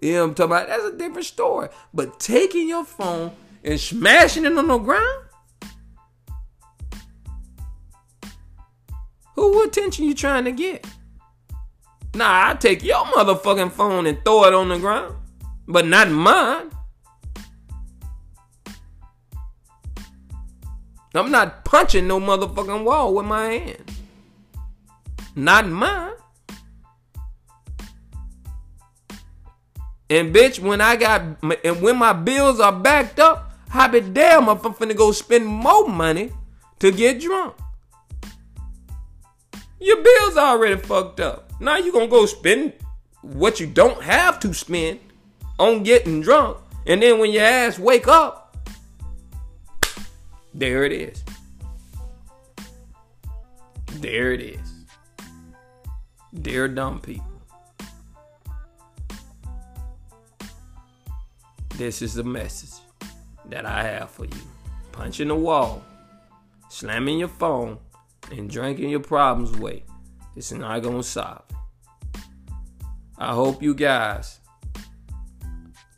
you 0.00 0.12
know 0.14 0.22
what 0.22 0.28
I'm 0.28 0.34
talking 0.34 0.52
about? 0.52 0.68
That's 0.68 0.84
a 0.84 0.96
different 0.96 1.26
story. 1.26 1.68
But 1.92 2.18
taking 2.20 2.68
your 2.68 2.84
phone 2.84 3.32
and 3.64 3.78
smashing 3.78 4.44
it 4.44 4.56
on 4.56 4.68
the 4.68 4.78
ground? 4.78 5.24
Who 9.34 9.62
attention 9.62 10.04
you 10.04 10.14
trying 10.14 10.44
to 10.44 10.52
get? 10.52 10.86
Nah, 12.14 12.50
I 12.50 12.54
take 12.54 12.82
your 12.82 13.04
motherfucking 13.06 13.72
phone 13.72 14.06
and 14.06 14.22
throw 14.24 14.44
it 14.44 14.54
on 14.54 14.68
the 14.68 14.78
ground, 14.78 15.16
but 15.66 15.86
not 15.86 16.10
mine. 16.10 16.70
I'm 21.14 21.30
not 21.30 21.64
punching 21.64 22.06
no 22.06 22.20
motherfucking 22.20 22.84
wall 22.84 23.14
with 23.14 23.26
my 23.26 23.46
hand. 23.46 23.90
Not 25.34 25.68
mine. 25.68 26.09
And 30.10 30.34
bitch, 30.34 30.58
when 30.58 30.80
I 30.80 30.96
got 30.96 31.22
and 31.64 31.80
when 31.80 31.96
my 31.96 32.12
bills 32.12 32.58
are 32.58 32.72
backed 32.72 33.20
up, 33.20 33.52
I 33.72 33.86
be 33.86 34.00
damn 34.00 34.48
if 34.48 34.64
I'm 34.64 34.74
finna 34.74 34.96
go 34.96 35.12
spend 35.12 35.46
more 35.46 35.88
money 35.88 36.32
to 36.80 36.90
get 36.90 37.20
drunk. 37.20 37.54
Your 39.78 40.02
bills 40.02 40.36
already 40.36 40.76
fucked 40.76 41.20
up. 41.20 41.52
Now 41.60 41.76
you 41.76 41.92
gonna 41.92 42.08
go 42.08 42.26
spend 42.26 42.72
what 43.22 43.60
you 43.60 43.68
don't 43.68 44.02
have 44.02 44.40
to 44.40 44.52
spend 44.52 44.98
on 45.60 45.84
getting 45.84 46.20
drunk. 46.20 46.58
And 46.86 47.00
then 47.00 47.20
when 47.20 47.30
your 47.30 47.44
ass 47.44 47.78
wake 47.78 48.08
up, 48.08 48.56
there 50.52 50.84
it 50.84 50.92
is. 50.92 51.22
There 53.92 54.32
it 54.32 54.40
is. 54.40 54.86
Dear 56.34 56.66
dumb 56.66 57.00
people. 57.00 57.29
This 61.80 62.02
is 62.02 62.12
the 62.12 62.24
message 62.24 62.78
that 63.46 63.64
I 63.64 63.82
have 63.82 64.10
for 64.10 64.26
you. 64.26 64.42
Punching 64.92 65.28
the 65.28 65.34
wall, 65.34 65.82
slamming 66.68 67.18
your 67.18 67.28
phone, 67.28 67.78
and 68.30 68.50
drinking 68.50 68.90
your 68.90 69.00
problems 69.00 69.56
away. 69.56 69.84
It's 70.36 70.52
not 70.52 70.82
gonna 70.82 71.02
solve 71.02 71.40
it. 71.48 72.20
I 73.16 73.32
hope 73.32 73.62
you 73.62 73.72
guys 73.72 74.40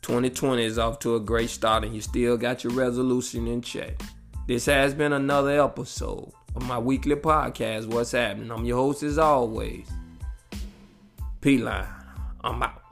2020 0.03 0.63
is 0.63 0.79
off 0.79 0.99
to 0.99 1.17
a 1.17 1.19
great 1.19 1.49
start 1.49 1.83
and 1.83 1.93
you 1.93 1.99
still 1.99 2.37
got 2.37 2.63
your 2.63 2.71
resolution 2.71 3.45
in 3.47 3.61
check. 3.61 4.01
This 4.47 4.67
has 4.67 4.93
been 4.93 5.11
another 5.11 5.61
episode 5.61 6.31
of 6.55 6.65
my 6.65 6.79
weekly 6.79 7.17
podcast, 7.17 7.87
What's 7.87 8.13
Happening. 8.13 8.51
I'm 8.51 8.63
your 8.63 8.77
host 8.77 9.03
as 9.03 9.17
always. 9.17 9.91
P 11.41 11.57
Line. 11.57 11.89
I'm 12.41 12.63
out. 12.63 12.82